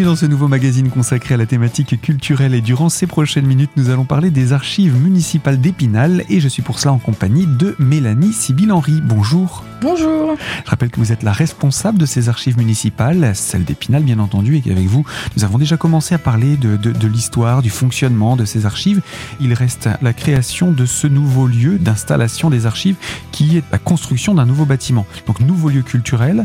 Bienvenue 0.00 0.14
dans 0.14 0.20
ce 0.20 0.24
nouveau 0.24 0.48
magazine 0.48 0.88
consacré 0.88 1.34
à 1.34 1.36
la 1.36 1.44
thématique 1.44 2.00
culturelle 2.00 2.54
et 2.54 2.62
durant 2.62 2.88
ces 2.88 3.06
prochaines 3.06 3.44
minutes, 3.44 3.72
nous 3.76 3.90
allons 3.90 4.06
parler 4.06 4.30
des 4.30 4.54
archives 4.54 4.96
municipales 4.98 5.60
d'Épinal 5.60 6.24
et 6.30 6.40
je 6.40 6.48
suis 6.48 6.62
pour 6.62 6.78
cela 6.78 6.94
en 6.94 6.98
compagnie 6.98 7.44
de 7.46 7.76
Mélanie 7.78 8.32
Sibyl-Henry. 8.32 9.02
Bonjour. 9.02 9.62
Bonjour. 9.80 10.36
Je 10.64 10.70
rappelle 10.70 10.90
que 10.90 10.98
vous 11.00 11.10
êtes 11.10 11.22
la 11.22 11.32
responsable 11.32 11.98
de 11.98 12.04
ces 12.04 12.28
archives 12.28 12.58
municipales, 12.58 13.32
celle 13.34 13.64
d'Épinal 13.64 14.02
bien 14.02 14.18
entendu, 14.18 14.56
et 14.56 14.60
qu'avec 14.60 14.86
vous, 14.86 15.06
nous 15.36 15.44
avons 15.44 15.56
déjà 15.56 15.78
commencé 15.78 16.14
à 16.14 16.18
parler 16.18 16.56
de, 16.56 16.76
de, 16.76 16.90
de 16.90 17.08
l'histoire, 17.08 17.62
du 17.62 17.70
fonctionnement 17.70 18.36
de 18.36 18.44
ces 18.44 18.66
archives. 18.66 19.00
Il 19.40 19.54
reste 19.54 19.88
la 20.02 20.12
création 20.12 20.70
de 20.70 20.84
ce 20.84 21.06
nouveau 21.06 21.46
lieu 21.46 21.78
d'installation 21.78 22.50
des 22.50 22.66
archives 22.66 22.96
qui 23.32 23.56
est 23.56 23.64
la 23.72 23.78
construction 23.78 24.34
d'un 24.34 24.44
nouveau 24.44 24.66
bâtiment. 24.66 25.06
Donc 25.26 25.40
nouveau 25.40 25.70
lieu 25.70 25.82
culturel 25.82 26.44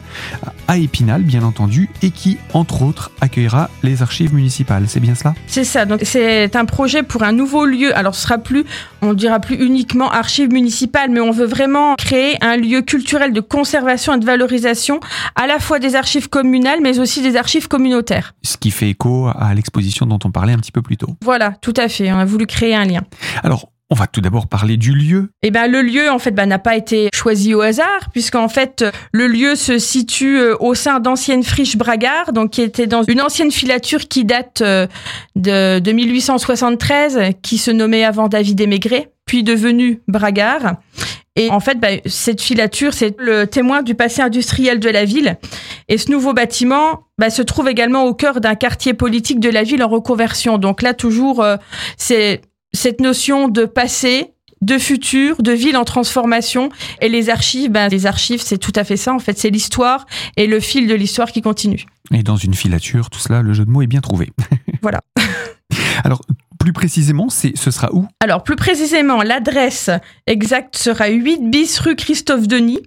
à 0.67 0.77
Épinal 0.77 1.23
bien 1.23 1.43
entendu 1.43 1.89
et 2.01 2.11
qui 2.11 2.37
entre 2.53 2.83
autres 2.83 3.11
accueillera 3.19 3.69
les 3.83 4.01
archives 4.01 4.33
municipales. 4.33 4.85
C'est 4.87 5.01
bien 5.01 5.15
cela? 5.15 5.35
C'est 5.47 5.65
ça. 5.65 5.85
Donc 5.85 6.01
c'est 6.03 6.55
un 6.55 6.65
projet 6.65 7.03
pour 7.03 7.23
un 7.23 7.33
nouveau 7.33 7.65
lieu. 7.65 7.95
Alors 7.97 8.15
ce 8.15 8.23
sera 8.23 8.37
plus, 8.37 8.63
on 9.01 9.13
dira 9.13 9.39
plus 9.39 9.55
uniquement 9.55 10.09
archives 10.09 10.51
municipales, 10.51 11.09
mais 11.11 11.19
on 11.19 11.31
veut 11.31 11.45
vraiment 11.45 11.95
créer 11.95 12.37
un 12.41 12.55
lieu 12.55 12.81
culturel 12.81 13.24
de 13.33 13.41
conservation 13.41 14.13
et 14.13 14.19
de 14.19 14.25
valorisation 14.25 14.99
à 15.35 15.47
la 15.47 15.59
fois 15.59 15.79
des 15.79 15.95
archives 15.95 16.29
communales, 16.29 16.79
mais 16.81 16.99
aussi 16.99 17.21
des 17.21 17.35
archives 17.35 17.67
communautaires. 17.67 18.33
Ce 18.43 18.57
qui 18.57 18.71
fait 18.71 18.89
écho 18.89 19.27
à 19.27 19.53
l'exposition 19.53 20.05
dont 20.05 20.19
on 20.23 20.31
parlait 20.31 20.53
un 20.53 20.57
petit 20.57 20.71
peu 20.71 20.81
plus 20.81 20.97
tôt. 20.97 21.15
Voilà, 21.23 21.53
tout 21.61 21.73
à 21.77 21.87
fait. 21.87 22.11
On 22.11 22.17
a 22.17 22.25
voulu 22.25 22.45
créer 22.45 22.75
un 22.75 22.85
lien. 22.85 23.01
Alors, 23.43 23.69
on 23.91 23.95
va 23.95 24.07
tout 24.07 24.21
d'abord 24.21 24.47
parler 24.47 24.77
du 24.77 24.93
lieu. 24.93 25.29
Eh 25.43 25.51
ben, 25.51 25.67
le 25.67 25.81
lieu, 25.81 26.09
en 26.09 26.17
fait, 26.17 26.31
ben, 26.31 26.47
n'a 26.47 26.57
pas 26.57 26.75
été 26.75 27.09
choisi 27.13 27.53
au 27.53 27.61
hasard, 27.61 28.09
puisqu'en 28.11 28.49
fait, 28.49 28.83
le 29.11 29.27
lieu 29.27 29.55
se 29.55 29.77
situe 29.77 30.39
euh, 30.39 30.55
au 30.59 30.73
sein 30.73 30.99
d'anciennes 30.99 31.43
friches 31.43 31.77
Bragard, 31.77 32.33
donc 32.33 32.51
qui 32.51 32.61
était 32.61 32.87
dans 32.87 33.03
une 33.03 33.21
ancienne 33.21 33.51
filature 33.51 34.07
qui 34.07 34.25
date 34.25 34.61
euh, 34.61 34.87
de, 35.35 35.79
de 35.79 35.91
1873, 35.91 37.35
qui 37.43 37.59
se 37.59 37.69
nommait 37.69 38.03
avant 38.03 38.27
David 38.27 38.59
Émégré, 38.59 39.09
puis 39.25 39.43
devenue 39.43 40.01
Bragard. 40.07 40.77
Et 41.35 41.49
en 41.49 41.59
fait, 41.59 41.79
bah, 41.79 41.89
cette 42.05 42.41
filature, 42.41 42.93
c'est 42.93 43.15
le 43.19 43.45
témoin 43.45 43.81
du 43.81 43.93
passé 43.93 44.21
industriel 44.21 44.79
de 44.79 44.89
la 44.89 45.03
ville. 45.03 45.37
Et 45.89 45.97
ce 45.97 46.09
nouveau 46.09 46.33
bâtiment 46.33 47.07
bah, 47.17 47.29
se 47.29 47.41
trouve 47.41 47.67
également 47.67 48.05
au 48.05 48.13
cœur 48.13 48.39
d'un 48.39 48.55
quartier 48.55 48.93
politique 48.93 49.39
de 49.39 49.49
la 49.49 49.63
ville 49.63 49.83
en 49.83 49.89
reconversion. 49.89 50.57
Donc 50.57 50.81
là, 50.81 50.93
toujours, 50.93 51.41
euh, 51.41 51.57
c'est 51.97 52.41
cette 52.73 53.01
notion 53.01 53.49
de 53.49 53.65
passé, 53.65 54.33
de 54.61 54.77
futur, 54.77 55.41
de 55.41 55.51
ville 55.51 55.75
en 55.75 55.83
transformation. 55.83 56.69
Et 57.01 57.09
les 57.09 57.29
archives, 57.29 57.69
ben, 57.69 57.89
les 57.89 58.05
archives, 58.05 58.41
c'est 58.41 58.57
tout 58.57 58.73
à 58.75 58.85
fait 58.85 58.97
ça. 58.97 59.13
En 59.13 59.19
fait, 59.19 59.37
c'est 59.37 59.49
l'histoire 59.49 60.05
et 60.37 60.47
le 60.47 60.61
fil 60.61 60.87
de 60.87 60.95
l'histoire 60.95 61.31
qui 61.31 61.41
continue. 61.41 61.85
Et 62.13 62.23
dans 62.23 62.37
une 62.37 62.53
filature, 62.53 63.09
tout 63.09 63.19
cela, 63.19 63.41
le 63.41 63.51
jeu 63.53 63.65
de 63.65 63.71
mots 63.71 63.81
est 63.81 63.87
bien 63.87 64.01
trouvé. 64.01 64.31
voilà. 64.81 65.01
Alors, 66.05 66.21
plus 66.59 66.73
précisément, 66.73 67.29
c'est, 67.29 67.55
ce 67.57 67.71
sera 67.71 67.93
où? 67.93 68.07
Alors, 68.19 68.43
plus 68.43 68.55
précisément, 68.55 69.21
l'adresse 69.21 69.89
exacte 70.27 70.75
sera 70.75 71.07
8 71.07 71.49
bis 71.49 71.79
rue 71.79 71.95
Christophe 71.95 72.47
Denis. 72.47 72.79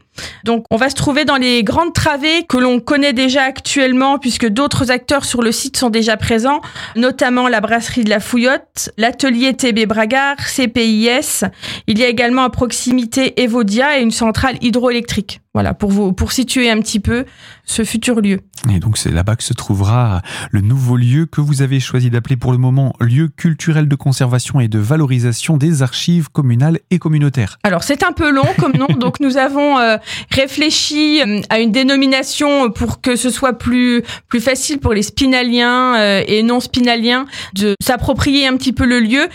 Donc, 0.45 0.65
on 0.71 0.77
va 0.77 0.91
se 0.91 0.95
trouver 0.95 1.25
dans 1.25 1.37
les 1.37 1.63
grandes 1.63 1.93
travées 1.93 2.45
que 2.49 2.57
l'on 2.57 2.81
connaît 2.81 3.13
déjà 3.13 3.43
actuellement, 3.43 4.19
puisque 4.19 4.47
d'autres 4.47 4.91
acteurs 4.91 5.25
sur 5.25 5.43
le 5.43 5.53
site 5.53 5.77
sont 5.77 5.91
déjà 5.91 6.17
présents, 6.17 6.61
notamment 6.97 7.49
la 7.49 7.61
brasserie 7.61 8.05
de 8.05 8.11
la 8.11 8.21
Fouillotte, 8.21 8.91
l'atelier 8.97 9.55
TB 9.55 9.87
Bragard, 9.87 10.37
CPIS. 10.37 11.45
Il 11.87 11.99
y 11.99 12.05
a 12.05 12.09
également 12.09 12.45
à 12.45 12.51
proximité 12.51 13.41
Evodia 13.43 13.99
et 13.99 14.03
une 14.03 14.11
centrale 14.11 14.57
hydroélectrique. 14.61 15.41
Voilà, 15.55 15.75
pour 15.75 15.91
vous, 15.91 16.13
pour 16.13 16.31
situer 16.31 16.71
un 16.71 16.79
petit 16.79 17.01
peu 17.01 17.25
ce 17.65 17.83
futur 17.83 18.21
lieu. 18.21 18.41
Et 18.73 18.78
donc, 18.78 18.97
c'est 18.97 19.11
là-bas 19.11 19.34
que 19.34 19.43
se 19.43 19.55
trouvera 19.55 20.23
le 20.53 20.61
nouveau 20.61 20.97
lieu 20.97 21.27
que 21.27 21.41
vous 21.41 21.62
avez 21.62 21.81
choisi 21.81 22.11
d'appeler 22.11 22.37
pour 22.37 22.53
le 22.53 22.59
moment 22.59 22.95
lieu 23.01 23.28
culturel 23.28 23.89
de 23.89 23.97
conservation 23.97 24.61
et 24.61 24.69
de 24.69 24.78
valorisation 24.78 25.57
des 25.57 25.83
archives 25.83 26.31
communales 26.31 26.78
et 26.91 26.99
communautaires. 26.99 27.59
Alors, 27.65 27.83
c'est 27.83 28.05
un 28.05 28.12
peu 28.12 28.31
long 28.31 28.47
comme 28.59 28.73
nom, 28.73 28.87
donc 29.01 29.21
nous 29.21 29.37
avons 29.37 29.78
euh, 29.78 29.97
réfléchi 30.31 31.21
euh, 31.21 31.41
à 31.51 31.61
une 31.61 31.73
dénomination 31.73 32.71
pour 32.71 33.01
que 33.01 33.17
ce 33.17 33.31
soit 33.31 33.55
plus 33.55 34.03
plus 34.29 34.41
facile 34.41 34.79
pour 34.79 34.95
les 34.95 35.03
spinaliens 35.03 35.97
euh, 35.97 36.23
et 36.27 36.43
non 36.43 36.61
spinaliens 36.61 37.27
de 37.55 37.75
s'approprier 37.81 38.47
un 38.47 38.57
petit 38.57 38.73
peu 38.73 38.85
le 38.85 39.01
lieu 39.01 39.29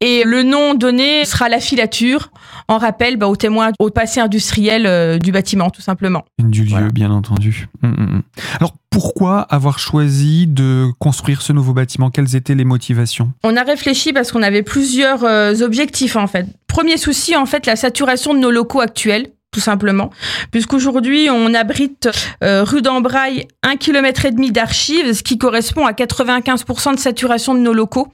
et 0.00 0.22
le 0.24 0.44
nom 0.44 0.74
donné 0.74 1.24
sera 1.24 1.48
la 1.48 1.58
filature, 1.58 2.30
en 2.68 2.78
rappel 2.78 3.16
bah, 3.16 3.26
aux 3.26 3.34
témoins 3.34 3.72
au 3.80 3.90
passé 3.90 4.20
industriel 4.20 4.86
euh, 4.86 5.18
du 5.18 5.32
bâtiment, 5.32 5.70
tout 5.70 5.80
simplement. 5.80 6.24
Du 6.38 6.62
lieu, 6.62 6.70
voilà. 6.70 6.88
bien 6.88 7.10
entendu. 7.10 7.68
Hum, 7.82 7.94
hum. 7.98 8.22
Alors, 8.60 8.74
pourquoi 8.90 9.40
avoir 9.40 9.80
choisi 9.80 10.46
de 10.46 10.86
construire 11.00 11.42
ce 11.42 11.52
nouveau 11.52 11.72
bâtiment? 11.72 12.10
Quelles 12.10 12.36
étaient 12.36 12.54
les 12.54 12.64
motivations? 12.64 13.32
On 13.42 13.56
a 13.56 13.64
réfléchi 13.64 14.12
parce 14.12 14.30
qu'on 14.30 14.42
avait 14.42 14.62
plusieurs 14.62 15.24
euh, 15.24 15.54
objectifs, 15.62 16.14
en 16.14 16.28
fait. 16.28 16.46
Premier 16.68 16.96
souci, 16.96 17.34
en 17.34 17.46
fait, 17.46 17.66
la 17.66 17.74
saturation 17.74 18.34
de 18.34 18.38
nos 18.38 18.52
locaux 18.52 18.80
actuels 18.80 19.32
tout 19.50 19.60
simplement, 19.60 20.10
puisqu'aujourd'hui 20.50 21.28
on 21.30 21.54
abrite 21.54 22.08
euh, 22.44 22.64
rue 22.64 22.82
d'Embraille 22.82 23.46
un 23.62 23.76
kilomètre 23.76 24.26
et 24.26 24.30
demi 24.30 24.52
d'archives, 24.52 25.14
ce 25.14 25.22
qui 25.22 25.38
correspond 25.38 25.86
à 25.86 25.92
95% 25.92 26.94
de 26.94 26.98
saturation 26.98 27.54
de 27.54 27.60
nos 27.60 27.72
locaux. 27.72 28.08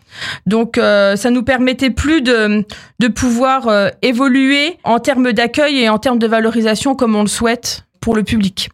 Donc 0.46 0.78
euh, 0.78 1.16
ça 1.16 1.30
nous 1.30 1.42
permettait 1.42 1.90
plus 1.90 2.22
de, 2.22 2.64
de 3.00 3.08
pouvoir 3.08 3.66
euh, 3.66 3.88
évoluer 4.02 4.78
en 4.84 5.00
termes 5.00 5.32
d'accueil 5.32 5.80
et 5.80 5.88
en 5.88 5.98
termes 5.98 6.20
de 6.20 6.26
valorisation 6.26 6.94
comme 6.94 7.16
on 7.16 7.22
le 7.22 7.28
souhaite 7.28 7.84
pour 8.00 8.14
le 8.14 8.22
public. 8.22 8.70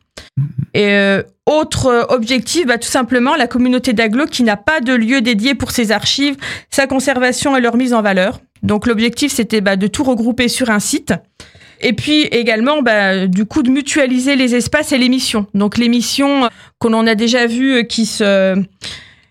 Et 0.75 0.93
euh, 0.93 1.23
autre 1.47 2.07
objectif, 2.11 2.67
bah, 2.67 2.79
tout 2.79 2.89
simplement 2.89 3.37
la 3.37 3.47
communauté 3.47 3.93
d'agglo 3.95 4.27
qui 4.27 4.43
n'a 4.43 4.57
pas 4.57 4.81
de 4.81 4.93
lieu 4.93 5.23
dédié 5.23 5.55
pour 5.55 5.71
ses 5.71 5.93
archives, 5.93 6.37
sa 6.71 6.87
conservation 6.87 7.57
et 7.57 7.61
leur 7.61 7.77
mise 7.77 7.95
en 7.95 8.03
valeur. 8.03 8.41
Donc 8.63 8.87
l'objectif 8.87 9.33
c'était 9.33 9.63
bah, 9.63 9.77
de 9.77 9.87
tout 9.87 10.05
regrouper 10.05 10.49
sur 10.49 10.69
un 10.69 10.79
site. 10.79 11.15
Et 11.81 11.93
puis 11.93 12.23
également, 12.25 12.83
bah, 12.83 13.27
du 13.27 13.47
coup, 13.47 13.63
de 13.63 13.71
mutualiser 13.71 14.37
les 14.37 14.55
espaces 14.55 14.93
et 14.93 14.99
les 14.99 15.09
missions. 15.09 15.47
Donc 15.55 15.79
les 15.79 15.89
missions 15.89 16.49
que 16.81 16.89
l'on 16.89 17.07
a 17.07 17.15
déjà 17.15 17.47
vues, 17.47 17.87
qui 17.87 18.07
se 18.07 18.63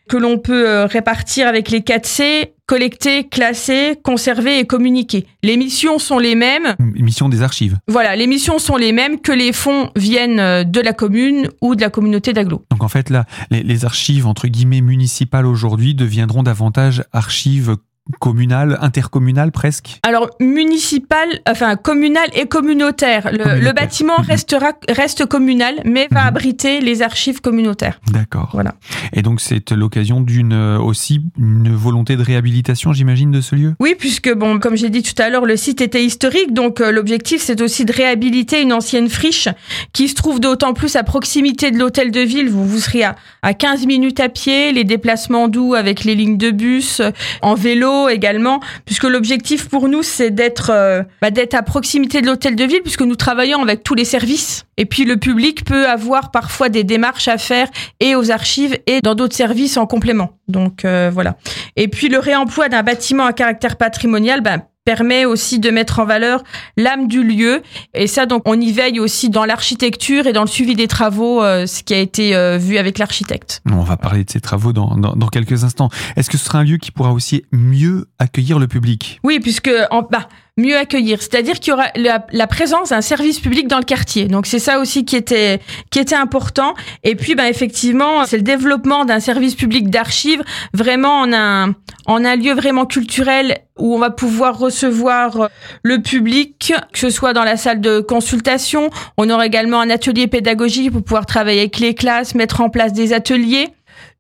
que 0.10 0.18
l'on 0.18 0.40
peut 0.40 0.86
répartir 0.86 1.48
avec 1.48 1.70
les 1.70 1.82
4C, 1.82 2.54
collecter, 2.66 3.30
classer, 3.30 3.96
conserver 4.04 4.60
et 4.60 4.66
communiquer. 4.66 5.28
Les 5.44 5.56
missions 5.56 6.00
sont 6.00 6.18
les 6.18 6.36
mêmes. 6.36 6.76
Les 6.96 7.04
missions 7.04 7.30
des 7.30 7.44
archives. 7.44 7.78
Voilà, 7.88 8.16
les 8.16 8.28
missions 8.28 8.60
sont 8.60 8.76
les 8.76 8.92
mêmes 8.92 9.22
que 9.22 9.32
les 9.32 9.54
fonds 9.54 9.92
viennent 9.96 10.64
de 10.64 10.82
la 10.82 10.94
commune 10.94 11.50
ou 11.62 11.76
de 11.76 11.82
la 11.82 11.90
communauté 11.90 12.34
d'agglo. 12.34 12.66
Donc 12.72 12.84
en 12.84 12.88
fait, 12.88 13.10
là, 13.10 13.26
les, 13.52 13.62
les 13.62 13.86
archives, 13.86 14.26
entre 14.26 14.48
guillemets, 14.48 14.82
municipales 14.82 15.46
aujourd'hui 15.46 15.94
deviendront 15.94 16.44
davantage 16.44 17.04
archives 17.14 17.76
communal, 18.20 18.78
intercommunal 18.82 19.52
presque 19.52 20.00
Alors 20.04 20.30
municipal, 20.40 21.28
enfin 21.48 21.76
communal 21.76 22.28
et 22.34 22.48
communautaire. 22.48 23.30
Le, 23.32 23.38
communautaire. 23.38 23.64
le 23.64 23.74
bâtiment 23.74 24.18
restera 24.18 24.72
reste 24.90 25.26
communal, 25.26 25.76
mais 25.86 26.08
va 26.12 26.24
mmh. 26.24 26.28
abriter 26.28 26.82
les 26.82 27.02
archives 27.02 27.42
communautaires. 27.42 28.00
D'accord. 28.12 28.50
Voilà. 28.54 28.76
Et 29.14 29.22
donc 29.22 29.42
c'est 29.42 29.72
l'occasion 29.72 30.22
d'une 30.22 30.54
aussi 30.54 31.22
une 31.38 31.74
volonté 31.74 32.16
de 32.16 32.24
réhabilitation, 32.24 32.94
j'imagine, 32.94 33.32
de 33.32 33.42
ce 33.42 33.56
lieu? 33.56 33.76
Oui, 33.80 33.96
puisque 33.98 34.34
bon, 34.34 34.60
comme 34.60 34.76
j'ai 34.76 34.90
dit 34.90 35.04
tout 35.04 35.20
à 35.22 35.30
l'heure, 35.30 35.46
le 35.46 35.58
site 35.58 35.82
était 35.82 36.04
historique, 36.04 36.54
donc 36.54 36.82
euh, 36.82 36.92
l'objectif 36.92 37.42
c'est 37.42 37.62
aussi 37.62 37.86
de 37.86 37.94
réhabiliter 37.94 38.62
une 38.62 38.74
ancienne 38.74 39.10
friche 39.10 39.50
qui 39.94 40.08
se 40.08 40.16
trouve 40.16 40.40
d'autant 40.40 40.74
plus 40.74 40.96
à 40.96 41.04
proximité 41.04 41.72
de 41.72 41.78
l'hôtel 41.78 42.12
de 42.12 42.22
ville. 42.22 42.50
Vous 42.50 42.66
vous 42.66 42.80
serez 42.80 43.04
à, 43.04 43.16
à 43.42 43.54
15 43.54 43.86
minutes 43.86 44.20
à 44.20 44.30
pied, 44.30 44.72
les 44.72 44.84
déplacements 44.84 45.48
doux 45.48 45.76
avec 45.76 46.04
les 46.04 46.16
lignes 46.16 46.38
de 46.38 46.52
bus, 46.52 47.02
en 47.42 47.56
vélo 47.56 47.99
également, 48.08 48.62
puisque 48.86 49.04
l'objectif 49.04 49.68
pour 49.68 49.90
nous, 49.90 50.04
c'est 50.04 50.30
d'être 50.30 50.70
euh, 50.72 51.04
bah, 51.22 51.32
d'être 51.32 51.56
à 51.56 51.64
proximité 51.64 52.22
de 52.22 52.28
l'hôtel 52.28 52.56
de 52.56 52.64
ville, 52.64 52.82
puisque 52.82 53.02
nous 53.02 53.16
travaillons 53.16 53.62
avec 53.62 53.84
tous 53.84 53.96
les 53.96 54.06
services. 54.06 54.66
Et 54.78 54.86
puis 54.86 55.04
le 55.04 55.18
public 55.18 55.66
peut 55.66 55.88
avoir 55.88 56.32
parfois 56.32 56.70
des 56.70 56.86
démarches 56.86 57.28
à 57.28 57.38
faire 57.38 57.68
et 58.00 58.16
aux 58.16 58.32
archives 58.32 58.80
et 58.88 59.02
dans 59.02 59.16
d'autres 59.16 59.36
services 59.36 59.76
en 59.76 59.86
complément. 59.86 60.38
Donc 60.48 60.86
euh, 60.86 61.12
voilà. 61.14 61.36
Et 61.76 61.90
puis 61.90 62.08
le 62.08 62.20
réemploi 62.20 62.70
d'un 62.70 62.84
bâtiment 62.84 63.26
à 63.26 63.34
caractère 63.34 63.76
patrimonial, 63.76 64.42
bah, 64.42 64.60
permet 64.86 65.26
aussi 65.26 65.60
de 65.60 65.70
mettre 65.70 66.00
en 66.00 66.06
valeur 66.06 66.44
l'âme 66.78 67.08
du 67.08 67.24
lieu. 67.24 67.62
Et 67.94 68.08
ça, 68.08 68.26
donc, 68.26 68.44
on 68.46 68.60
y 68.60 68.72
veille 68.72 69.00
aussi 69.00 69.30
dans 69.30 69.46
l'architecture 69.46 70.28
et 70.28 70.34
dans 70.34 70.42
le 70.42 70.48
suivi 70.48 70.76
des 70.76 70.88
travaux, 70.88 71.44
euh, 71.44 71.66
ce 71.66 71.84
qui 71.84 71.94
a 71.94 72.00
été 72.00 72.36
euh, 72.36 72.58
vu 72.58 72.78
avec 72.78 72.98
l'architecte. 72.98 73.62
On 73.70 73.84
va 73.84 73.98
parler 73.98 74.24
de 74.24 74.30
ces 74.30 74.42
travaux 74.42 74.74
dans, 74.74 74.96
dans, 74.98 75.16
dans 75.16 75.28
quelques 75.28 75.64
instants. 75.64 75.90
Est-ce 76.16 76.30
que 76.30 76.38
ce 76.38 76.46
sera 76.46 76.60
un 76.60 76.64
lieu 76.64 76.78
qui 76.78 76.92
pourra 76.92 77.14
aussi 77.14 77.44
mieux 77.52 78.08
accueillir 78.20 78.60
le 78.60 78.68
public? 78.68 79.20
Oui, 79.24 79.40
puisque 79.40 79.72
en, 79.92 80.02
bah, 80.04 80.28
mieux 80.60 80.78
accueillir, 80.78 81.22
c'est-à-dire 81.22 81.60
qu'il 81.60 81.72
y 81.72 81.74
aura 81.74 81.88
la, 81.96 82.48
présence 82.48 82.90
d'un 82.90 83.02
service 83.02 83.40
public 83.40 83.68
dans 83.68 83.78
le 83.78 83.84
quartier. 83.84 84.26
Donc 84.26 84.46
c'est 84.46 84.60
ça 84.60 84.80
aussi 84.80 85.06
qui 85.06 85.16
était 85.16 85.60
qui 85.90 86.00
était 86.00 86.16
important. 86.16 86.74
Et 87.04 87.16
puis 87.16 87.36
ben 87.36 87.46
effectivement, 87.46 88.26
c'est 88.26 88.38
le 88.38 88.44
développement 88.44 89.06
d'un 89.06 89.20
service 89.20 89.56
public 89.56 89.90
d'archives 89.90 90.44
vraiment 90.74 91.22
en 91.22 91.34
un 91.34 91.76
en 92.06 92.26
un 92.26 92.36
lieu 92.36 92.54
vraiment 92.54 92.86
culturel 92.86 93.60
où 93.78 93.96
on 93.96 94.00
va 94.00 94.10
pouvoir 94.10 94.58
recevoir 94.58 95.50
le 95.84 96.02
public, 96.02 96.74
que 96.92 97.00
ce 97.00 97.10
soit 97.10 97.34
dans 97.34 97.44
la 97.44 97.56
salle 97.56 97.82
de 97.82 98.00
consultation. 98.00 98.90
On 99.18 99.30
aura 99.30 99.46
également 99.46 99.80
un 99.80 99.90
atelier 99.90 100.28
pédagogique 100.28 100.92
pour 100.92 101.04
pouvoir 101.04 101.26
travailler 101.26 101.62
avec 101.62 101.80
les 101.80 101.94
classes, 101.94 102.36
mettre 102.36 102.62
en 102.62 102.70
place 102.70 102.94
des 102.94 103.14
ateliers 103.14 103.70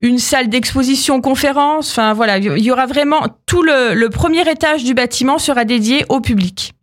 une 0.01 0.17
salle 0.17 0.49
d'exposition 0.49 1.21
conférence. 1.21 1.91
Enfin 1.91 2.13
voilà, 2.13 2.37
il 2.37 2.63
y 2.63 2.71
aura 2.71 2.85
vraiment 2.85 3.27
tout 3.45 3.63
le, 3.63 3.93
le 3.93 4.09
premier 4.09 4.49
étage 4.49 4.83
du 4.83 4.93
bâtiment 4.93 5.37
sera 5.37 5.65
dédié 5.65 6.05
au 6.09 6.21
public. 6.21 6.73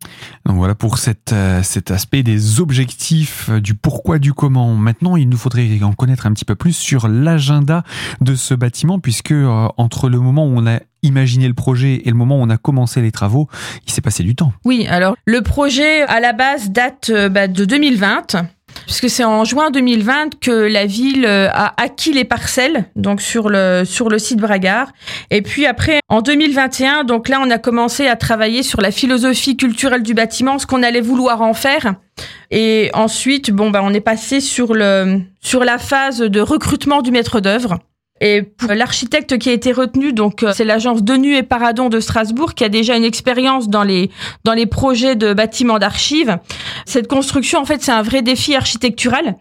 Donc 0.45 0.57
voilà 0.57 0.75
pour 0.75 0.99
cette, 0.99 1.33
euh, 1.33 1.63
cet 1.63 1.91
aspect 1.91 2.23
des 2.23 2.61
objectifs, 2.61 3.49
euh, 3.51 3.61
du 3.61 3.75
pourquoi, 3.75 4.19
du 4.19 4.33
comment. 4.33 4.75
Maintenant, 4.75 5.17
il 5.17 5.29
nous 5.29 5.37
faudrait 5.37 5.69
en 5.83 5.93
connaître 5.93 6.27
un 6.27 6.33
petit 6.33 6.45
peu 6.45 6.55
plus 6.55 6.73
sur 6.73 7.09
l'agenda 7.09 7.83
de 8.21 8.35
ce 8.35 8.55
bâtiment, 8.55 9.01
puisque 9.01 9.33
euh, 9.33 9.69
entre 9.77 10.09
le 10.09 10.21
moment 10.21 10.47
où 10.47 10.53
on 10.57 10.67
a 10.67 10.79
imaginé 11.03 11.49
le 11.49 11.55
projet 11.55 12.03
et 12.05 12.11
le 12.11 12.17
moment 12.17 12.39
où 12.39 12.43
on 12.43 12.51
a 12.51 12.57
commencé 12.57 13.03
les 13.03 13.13
travaux, 13.13 13.49
il 13.87 13.93
s'est 13.93 14.01
passé 14.01 14.23
du 14.23 14.35
temps. 14.35 14.53
Oui, 14.65 14.87
alors 14.89 15.17
le 15.25 15.43
projet 15.43 16.03
à 16.03 16.21
la 16.21 16.33
base 16.33 16.71
date 16.71 17.11
bah, 17.31 17.49
de 17.49 17.65
2020 17.65 18.37
puisque 18.85 19.11
c'est 19.11 19.25
en 19.25 19.45
juin 19.45 19.71
2020 19.71 20.39
que 20.41 20.51
la 20.51 20.87
ville 20.87 21.25
euh, 21.27 21.49
a 21.53 21.81
acquis 21.83 22.13
les 22.13 22.25
parcelles 22.25 22.87
donc 22.97 23.21
sur 23.21 23.49
le 23.49 23.85
sur 23.85 24.09
le 24.09 24.19
site 24.19 24.39
Bragard 24.39 24.93
et 25.31 25.43
puis 25.43 25.67
après 25.67 26.01
en 26.09 26.23
2021 26.23 27.05
donc 27.05 27.29
là 27.29 27.41
on 27.43 27.51
a 27.51 27.59
commencé 27.59 28.07
à 28.07 28.17
travailler 28.17 28.63
sur 28.63 28.81
la 28.81 28.91
philosophie 28.91 29.57
culturelle 29.57 30.03
du 30.03 30.15
bâtiment 30.15 30.59
ce 30.59 30.67
qu'on 30.67 30.83
allait 30.83 31.01
vouloir 31.01 31.43
en 31.43 31.55
faire. 31.55 31.95
Et 32.51 32.91
ensuite 32.95 33.51
bon 33.51 33.71
bah 33.71 33.81
on 33.83 33.93
est 33.93 34.01
passé 34.01 34.41
sur 34.41 34.75
le 34.75 35.21
sur 35.41 35.65
la 35.65 35.79
phase 35.79 36.19
de 36.19 36.41
recrutement 36.41 37.03
du 37.03 37.11
maître 37.11 37.41
d'œuvre 37.41 37.79
et 38.21 38.43
pour 38.43 38.73
l'architecte 38.73 39.37
qui 39.37 39.51
a 39.51 39.53
été 39.53 39.73
retenu, 39.73 40.15
donc 40.15 40.43
euh, 40.43 40.53
c'est 40.55 40.65
l'agence 40.65 41.03
Denu 41.03 41.37
et 41.37 41.43
Paradon 41.43 41.91
de 41.91 42.01
Strasbourg 42.01 42.55
qui 42.55 42.65
a 42.65 42.71
déjà 42.71 42.97
une 42.97 43.05
expérience 43.05 43.69
dans 43.69 43.83
les 43.83 44.11
dans 44.45 44.55
les 44.55 44.65
projets 44.65 45.17
de 45.17 45.35
bâtiments 45.35 45.79
d'archives. 45.79 46.39
Cette 46.87 47.09
construction, 47.09 47.61
en 47.61 47.67
fait, 47.67 47.83
c'est 47.83 47.93
un 47.93 48.03
vrai 48.03 48.23
défi 48.23 48.55
architectural 48.55 49.37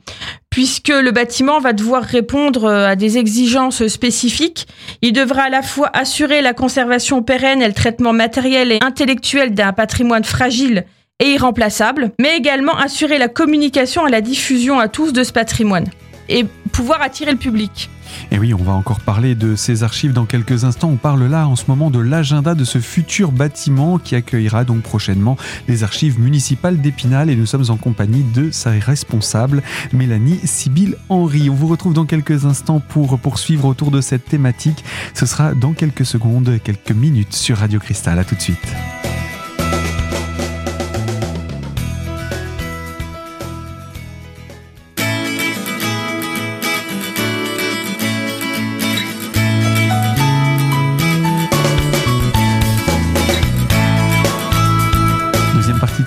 puisque 0.49 0.89
le 0.89 1.11
bâtiment 1.11 1.59
va 1.59 1.73
devoir 1.73 2.03
répondre 2.03 2.65
euh, 2.65 2.87
à 2.87 2.95
des 2.97 3.17
exigences 3.17 3.87
spécifiques. 3.87 4.67
Il 5.01 5.13
devra 5.13 5.43
à 5.43 5.49
la 5.49 5.61
fois 5.61 5.89
assurer 5.93 6.41
la 6.41 6.53
conservation 6.53 7.23
pérenne 7.23 7.61
et 7.61 7.67
le 7.67 7.73
traitement 7.73 8.13
matériel 8.13 8.73
et 8.73 8.79
intellectuel 8.81 9.53
d'un 9.53 9.71
patrimoine 9.71 10.23
fragile 10.25 10.85
et 11.21 11.31
irremplaçable, 11.31 12.11
mais 12.19 12.35
également 12.35 12.75
assurer 12.77 13.17
la 13.17 13.29
communication 13.29 14.05
et 14.05 14.11
la 14.11 14.19
diffusion 14.19 14.79
à 14.79 14.89
tous 14.89 15.13
de 15.13 15.23
ce 15.23 15.31
patrimoine 15.31 15.85
et 16.29 16.45
pouvoir 16.71 17.01
attirer 17.01 17.31
le 17.31 17.37
public. 17.37 17.89
Et 18.31 18.39
oui, 18.39 18.53
on 18.53 18.63
va 18.63 18.73
encore 18.73 18.99
parler 18.99 19.35
de 19.35 19.55
ces 19.55 19.83
archives 19.83 20.13
dans 20.13 20.25
quelques 20.25 20.63
instants. 20.63 20.89
On 20.89 20.95
parle 20.95 21.25
là 21.25 21.47
en 21.47 21.55
ce 21.55 21.65
moment 21.67 21.89
de 21.89 21.99
l'agenda 21.99 22.55
de 22.55 22.63
ce 22.63 22.79
futur 22.79 23.31
bâtiment 23.31 23.97
qui 23.97 24.15
accueillera 24.15 24.63
donc 24.63 24.81
prochainement 24.81 25.37
les 25.67 25.83
archives 25.83 26.19
municipales 26.19 26.79
d'Épinal 26.79 27.29
et 27.29 27.35
nous 27.35 27.45
sommes 27.45 27.69
en 27.69 27.77
compagnie 27.77 28.23
de 28.23 28.51
sa 28.51 28.71
responsable, 28.71 29.63
Mélanie 29.93 30.39
Sibylle 30.43 30.97
Henry. 31.09 31.49
On 31.49 31.55
vous 31.55 31.67
retrouve 31.67 31.93
dans 31.93 32.05
quelques 32.05 32.45
instants 32.45 32.79
pour 32.79 33.17
poursuivre 33.19 33.65
autour 33.65 33.91
de 33.91 34.01
cette 34.01 34.25
thématique. 34.25 34.83
Ce 35.13 35.25
sera 35.25 35.53
dans 35.53 35.73
quelques 35.73 36.05
secondes, 36.05 36.59
quelques 36.63 36.91
minutes 36.91 37.33
sur 37.33 37.57
Radio 37.57 37.79
Cristal. 37.79 38.19
À 38.19 38.23
tout 38.23 38.35
de 38.35 38.41
suite. 38.41 38.94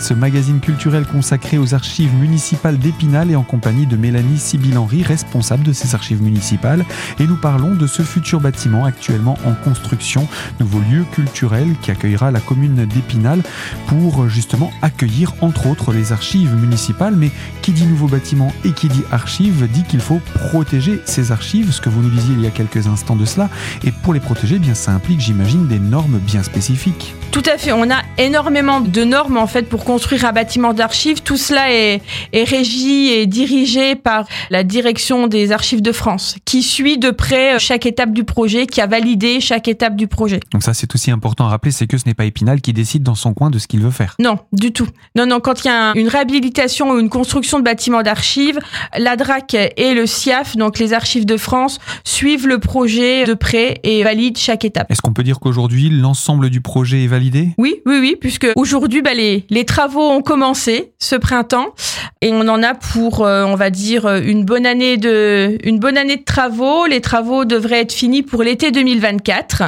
Ce 0.08 0.14
magazine 0.14 0.60
culturel 0.60 1.04
consacré 1.04 1.58
aux 1.58 1.74
archives 1.74 2.14
municipales 2.14 2.78
d'Épinal 2.78 3.30
et 3.30 3.36
en 3.36 3.42
compagnie 3.42 3.86
de 3.86 3.94
Mélanie 3.94 4.38
Sibyl-Henry, 4.38 5.02
responsable 5.02 5.64
de 5.64 5.74
ces 5.74 5.94
archives 5.94 6.22
municipales. 6.22 6.86
Et 7.20 7.26
nous 7.26 7.36
parlons 7.36 7.74
de 7.74 7.86
ce 7.86 8.00
futur 8.00 8.40
bâtiment 8.40 8.86
actuellement 8.86 9.38
en 9.44 9.52
construction, 9.52 10.26
nouveau 10.60 10.78
lieu 10.90 11.04
culturel 11.12 11.74
qui 11.82 11.90
accueillera 11.90 12.30
la 12.30 12.40
commune 12.40 12.86
d'Épinal 12.86 13.42
pour 13.86 14.30
justement 14.30 14.72
accueillir 14.80 15.34
entre 15.42 15.66
autres 15.66 15.92
les 15.92 16.10
archives 16.10 16.54
municipales. 16.54 17.14
Mais 17.14 17.30
qui 17.60 17.72
dit 17.72 17.84
nouveau 17.84 18.06
bâtiment 18.06 18.50
et 18.64 18.72
qui 18.72 18.88
dit 18.88 19.04
archives 19.10 19.68
dit 19.70 19.82
qu'il 19.82 20.00
faut 20.00 20.22
protéger 20.48 21.02
ces 21.04 21.32
archives, 21.32 21.70
ce 21.70 21.82
que 21.82 21.90
vous 21.90 22.00
nous 22.00 22.08
disiez 22.08 22.34
il 22.34 22.40
y 22.40 22.46
a 22.46 22.50
quelques 22.50 22.86
instants 22.86 23.16
de 23.16 23.26
cela. 23.26 23.50
Et 23.84 23.92
pour 23.92 24.14
les 24.14 24.20
protéger, 24.20 24.54
eh 24.54 24.58
bien 24.58 24.74
ça 24.74 24.92
implique, 24.92 25.20
j'imagine, 25.20 25.66
des 25.66 25.78
normes 25.78 26.18
bien 26.18 26.42
spécifiques. 26.42 27.14
Tout 27.30 27.42
à 27.44 27.58
fait. 27.58 27.72
On 27.72 27.90
a 27.90 28.00
énormément 28.16 28.80
de 28.80 29.04
normes 29.04 29.36
en 29.36 29.46
fait 29.46 29.62
pour 29.62 29.84
construire 29.84 30.24
un 30.24 30.32
bâtiment 30.32 30.72
d'archives. 30.72 31.22
Tout 31.22 31.36
cela 31.36 31.70
est, 31.72 32.00
est, 32.32 32.44
régi 32.44 33.10
et 33.10 33.26
dirigé 33.26 33.94
par 33.96 34.26
la 34.50 34.64
direction 34.64 35.26
des 35.26 35.52
archives 35.52 35.82
de 35.82 35.92
France, 35.92 36.36
qui 36.46 36.62
suit 36.62 36.96
de 36.96 37.10
près 37.10 37.58
chaque 37.58 37.84
étape 37.84 38.12
du 38.12 38.24
projet, 38.24 38.66
qui 38.66 38.80
a 38.80 38.86
validé 38.86 39.40
chaque 39.40 39.68
étape 39.68 39.94
du 39.94 40.06
projet. 40.06 40.40
Donc 40.52 40.62
ça, 40.62 40.72
c'est 40.72 40.92
aussi 40.94 41.10
important 41.10 41.46
à 41.46 41.50
rappeler, 41.50 41.70
c'est 41.70 41.86
que 41.86 41.98
ce 41.98 42.04
n'est 42.06 42.14
pas 42.14 42.24
Épinal 42.24 42.60
qui 42.60 42.72
décide 42.72 43.02
dans 43.02 43.14
son 43.14 43.34
coin 43.34 43.50
de 43.50 43.58
ce 43.58 43.66
qu'il 43.66 43.80
veut 43.80 43.90
faire. 43.90 44.16
Non, 44.18 44.38
du 44.52 44.72
tout. 44.72 44.88
Non, 45.14 45.26
non. 45.26 45.40
Quand 45.40 45.64
il 45.64 45.68
y 45.68 45.70
a 45.70 45.92
une 45.96 46.08
réhabilitation 46.08 46.92
ou 46.92 46.98
une 46.98 47.10
construction 47.10 47.58
de 47.58 47.64
bâtiment 47.64 48.02
d'archives, 48.02 48.58
la 48.96 49.16
DRAC 49.16 49.54
et 49.54 49.94
le 49.94 50.06
SIAF, 50.06 50.56
donc 50.56 50.78
les 50.78 50.94
archives 50.94 51.26
de 51.26 51.36
France, 51.36 51.78
suivent 52.04 52.46
le 52.46 52.58
projet 52.58 53.24
de 53.24 53.34
près 53.34 53.80
et 53.82 54.02
valident 54.02 54.38
chaque 54.38 54.64
étape. 54.64 54.90
Est-ce 54.90 55.02
qu'on 55.02 55.12
peut 55.12 55.22
dire 55.22 55.40
qu'aujourd'hui, 55.40 55.90
l'ensemble 55.90 56.48
du 56.48 56.60
projet 56.62 57.04
est 57.04 57.06
validé? 57.06 57.17
Oui, 57.58 57.82
oui, 57.86 57.98
oui, 58.00 58.16
puisque 58.20 58.48
aujourd'hui, 58.56 59.02
bah, 59.02 59.14
les, 59.14 59.44
les 59.50 59.64
travaux 59.64 60.08
ont 60.08 60.22
commencé 60.22 60.92
ce 60.98 61.16
printemps 61.16 61.74
et 62.20 62.32
on 62.32 62.48
en 62.48 62.62
a 62.62 62.74
pour, 62.74 63.24
euh, 63.24 63.44
on 63.44 63.54
va 63.54 63.70
dire, 63.70 64.08
une 64.08 64.44
bonne 64.44 64.66
année 64.66 64.96
de, 64.96 65.58
une 65.64 65.78
bonne 65.78 65.96
année 65.96 66.16
de 66.16 66.24
travaux. 66.24 66.86
Les 66.86 67.00
travaux 67.00 67.44
devraient 67.44 67.80
être 67.80 67.92
finis 67.92 68.22
pour 68.22 68.42
l'été 68.42 68.70
2024. 68.70 69.64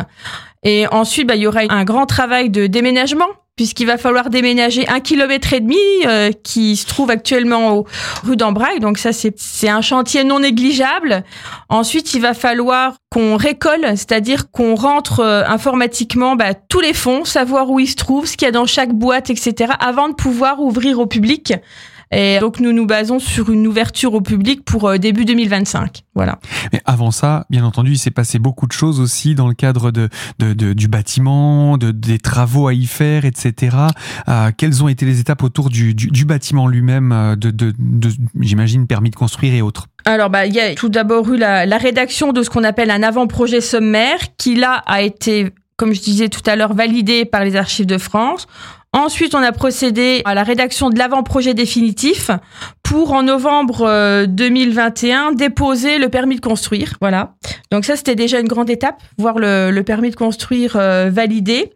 Et 0.63 0.87
ensuite, 0.89 1.27
bah, 1.27 1.37
il 1.37 1.43
y 1.43 1.47
aura 1.47 1.61
un 1.69 1.85
grand 1.85 2.07
travail 2.07 2.51
de 2.51 2.67
déménagement 2.67 3.29
puisqu'il 3.61 3.87
va 3.87 3.99
falloir 3.99 4.31
déménager 4.31 4.89
un 4.89 5.01
kilomètre 5.01 5.53
et 5.53 5.61
demi 5.61 5.77
euh, 6.07 6.31
qui 6.33 6.77
se 6.77 6.87
trouve 6.87 7.11
actuellement 7.11 7.77
au 7.77 7.87
rue 8.25 8.35
d'Ambrail. 8.35 8.81
Donc 8.81 8.97
ça, 8.97 9.11
c'est 9.13 9.69
un 9.69 9.83
chantier 9.83 10.25
non 10.25 10.41
négligeable. 10.41 11.25
Ensuite, 11.69 12.15
il 12.15 12.23
va 12.23 12.33
falloir 12.33 12.95
qu'on 13.11 13.37
récolle, 13.37 13.85
c'est-à-dire 13.97 14.51
qu'on 14.51 14.77
rentre 14.77 15.21
euh, 15.21 15.43
informatiquement 15.47 16.37
bah, 16.37 16.55
tous 16.55 16.81
les 16.81 16.95
fonds, 16.95 17.27
savoir 17.27 17.69
où 17.69 17.79
ils 17.79 17.89
se 17.89 17.97
trouvent, 17.97 18.25
ce 18.25 18.39
qu'il 18.39 18.47
y 18.47 18.49
a 18.49 18.53
dans 18.53 18.65
chaque 18.65 18.95
boîte, 18.95 19.29
etc., 19.29 19.75
avant 19.79 20.09
de 20.09 20.15
pouvoir 20.15 20.61
ouvrir 20.61 20.99
au 20.99 21.05
public. 21.05 21.53
Et 22.13 22.39
donc 22.41 22.59
nous 22.59 22.73
nous 22.73 22.87
basons 22.87 23.19
sur 23.19 23.51
une 23.51 23.67
ouverture 23.67 24.15
au 24.15 24.21
public 24.21 24.65
pour 24.65 24.89
euh, 24.89 24.99
début 24.99 25.25
2025. 25.25 26.03
Voilà. 26.15 26.39
Mais 26.73 26.83
avant 26.85 27.13
ça, 27.13 27.47
bien 27.51 27.65
entendu, 27.65 27.93
il 27.93 27.99
s'est 27.99 28.11
passé 28.11 28.39
beaucoup 28.39 28.67
de 28.67 28.73
choses 28.73 28.99
aussi 28.99 29.35
dans 29.35 29.47
le 29.47 29.55
cadre 29.55 29.91
de, 29.93 30.09
de, 30.39 30.53
de 30.53 30.73
du 30.73 30.89
bâtiment, 30.89 31.79
de, 31.79 31.93
des 31.93 32.19
travaux 32.19 32.67
à 32.67 32.75
y 32.75 32.87
faire, 32.87 33.25
etc. 33.25 33.77
Euh, 34.29 34.51
quelles 34.57 34.83
ont 34.83 34.89
été 34.89 35.07
les 35.07 35.21
étapes 35.21 35.43
autour 35.43 35.71
du, 35.71 35.95
du, 35.95 36.09
du 36.09 36.25
bâtiment 36.25 36.67
lui-même, 36.67 37.13
euh, 37.13 37.37
de, 37.37 37.51
de, 37.51 37.73
de 37.79 38.11
j'imagine, 38.41 38.87
permis 38.87 39.11
de 39.11 39.17
construire 39.17 39.55
et 39.55 39.63
autres? 39.63 39.87
Alors, 40.05 40.31
bah, 40.31 40.47
il 40.47 40.55
y 40.55 40.61
a 40.61 40.75
tout 40.75 40.89
d'abord 40.89 41.31
eu 41.33 41.37
la, 41.37 41.67
la 41.67 41.79
rédaction 41.79 42.33
de 42.33 42.43
ce 42.43 42.51
qu'on 42.51 42.65
appelle 42.65 42.91
un 42.91 43.03
avant-projet 43.03 43.61
sommaire, 43.61 44.19
qui 44.37 44.57
là 44.57 44.83
a 44.87 45.03
été, 45.03 45.51
comme 45.77 45.95
je 45.95 46.01
disais 46.01 46.29
tout 46.29 46.43
à 46.47 46.57
l'heure, 46.57 46.75
validé 46.75 47.25
par 47.25 47.45
les 47.45 47.57
Archives 47.57 47.87
de 47.87 47.99
France. 47.99 48.47
Ensuite, 48.93 49.37
on 49.37 49.43
a 49.43 49.53
procédé 49.53 50.21
à 50.25 50.35
la 50.35 50.43
rédaction 50.43 50.91
de 50.91 50.99
l'avant-projet 50.99 51.55
définitif 51.55 52.33
pour, 52.83 53.13
en 53.13 53.23
novembre 53.23 54.27
2021, 54.27 55.31
euh, 55.31 55.35
déposer 55.35 55.99
le 55.99 56.09
permis 56.09 56.35
de 56.35 56.41
construire. 56.41 56.95
Voilà. 57.01 57.35
Donc 57.71 57.85
ça, 57.85 57.95
c'était 57.95 58.17
déjà 58.17 58.41
une 58.41 58.49
grande 58.49 58.69
étape, 58.69 59.01
voir 59.17 59.39
le, 59.39 59.81
permis 59.83 60.11
de 60.11 60.17
construire 60.17 60.75
euh, 60.75 61.09
validé. 61.09 61.73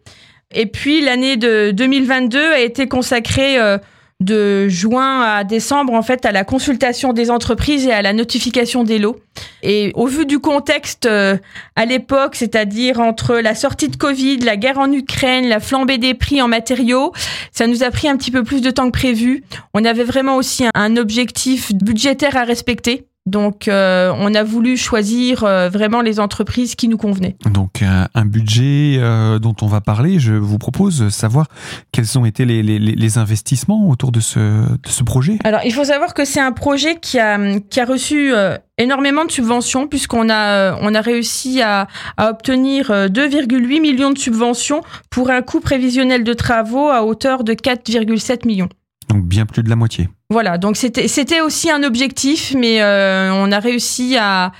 Et 0.53 0.65
puis, 0.65 0.99
l'année 0.99 1.37
de 1.37 1.71
2022 1.71 2.51
a 2.51 2.59
été 2.59 2.89
consacrée 2.89 3.59
euh, 3.59 3.77
de 4.21 4.69
juin 4.69 5.21
à 5.21 5.43
décembre 5.43 5.93
en 5.93 6.01
fait 6.01 6.25
à 6.25 6.31
la 6.31 6.45
consultation 6.45 7.11
des 7.11 7.29
entreprises 7.29 7.85
et 7.85 7.91
à 7.91 8.01
la 8.01 8.13
notification 8.13 8.83
des 8.83 8.97
lots. 8.97 9.17
Et 9.61 9.91
au 9.95 10.07
vu 10.07 10.25
du 10.25 10.39
contexte 10.39 11.05
euh, 11.05 11.37
à 11.75 11.85
l'époque, 11.85 12.35
c'est-à-dire 12.35 13.01
entre 13.01 13.35
la 13.35 13.55
sortie 13.55 13.89
de 13.89 13.97
Covid, 13.97 14.37
la 14.37 14.55
guerre 14.55 14.79
en 14.79 14.91
Ukraine, 14.91 15.49
la 15.49 15.59
flambée 15.59 15.97
des 15.97 16.13
prix 16.13 16.41
en 16.41 16.47
matériaux, 16.47 17.11
ça 17.51 17.67
nous 17.67 17.83
a 17.83 17.91
pris 17.91 18.07
un 18.07 18.15
petit 18.15 18.31
peu 18.31 18.43
plus 18.43 18.61
de 18.61 18.71
temps 18.71 18.85
que 18.85 18.97
prévu. 18.97 19.43
On 19.73 19.83
avait 19.83 20.03
vraiment 20.03 20.37
aussi 20.37 20.65
un 20.73 20.95
objectif 20.95 21.73
budgétaire 21.73 22.37
à 22.37 22.45
respecter. 22.45 23.07
Donc, 23.27 23.67
euh, 23.67 24.13
on 24.19 24.35
a 24.35 24.43
voulu 24.43 24.77
choisir 24.77 25.43
euh, 25.43 25.67
vraiment 25.67 26.01
les 26.01 26.19
entreprises 26.19 26.75
qui 26.75 26.87
nous 26.87 26.97
convenaient. 26.97 27.35
Donc, 27.51 27.81
un 27.81 28.25
budget 28.25 28.97
euh, 28.99 29.39
dont 29.39 29.55
on 29.63 29.67
va 29.67 29.81
parler. 29.81 30.19
Je 30.19 30.33
vous 30.33 30.59
propose 30.59 30.99
de 30.99 31.09
savoir 31.09 31.47
quels 31.91 32.19
ont 32.19 32.25
été 32.25 32.45
les, 32.45 32.61
les, 32.61 32.77
les 32.77 33.17
investissements 33.17 33.89
autour 33.89 34.11
de 34.11 34.19
ce, 34.19 34.39
de 34.39 34.89
ce, 34.89 35.03
projet. 35.03 35.39
Alors, 35.43 35.61
il 35.65 35.73
faut 35.73 35.85
savoir 35.85 36.13
que 36.13 36.23
c'est 36.23 36.39
un 36.39 36.51
projet 36.51 36.99
qui 36.99 37.17
a, 37.17 37.59
qui 37.59 37.79
a 37.79 37.85
reçu 37.85 38.31
énormément 38.77 39.25
de 39.25 39.31
subventions 39.31 39.87
puisqu'on 39.87 40.29
a, 40.29 40.77
on 40.81 40.93
a 40.93 41.01
réussi 41.01 41.63
à, 41.63 41.87
à 42.17 42.29
obtenir 42.29 42.91
2,8 42.91 43.81
millions 43.81 44.11
de 44.11 44.19
subventions 44.19 44.81
pour 45.09 45.31
un 45.31 45.41
coût 45.41 45.61
prévisionnel 45.61 46.23
de 46.23 46.33
travaux 46.33 46.89
à 46.89 47.03
hauteur 47.03 47.43
de 47.43 47.53
4,7 47.53 48.45
millions. 48.45 48.69
Donc, 49.09 49.25
bien 49.25 49.45
plus 49.45 49.63
de 49.63 49.69
la 49.69 49.75
moitié. 49.75 50.09
Voilà, 50.35 50.57
donc 50.57 50.75
c'était 50.75 51.07
c'était 51.07 51.39
aussi 51.39 51.71
un 51.71 51.81
objectif, 51.83 52.53
mais 52.57 52.81
euh, 52.81 53.31
on 53.31 53.53
a 53.53 53.59
réussi 53.59 54.17
à, 54.19 54.51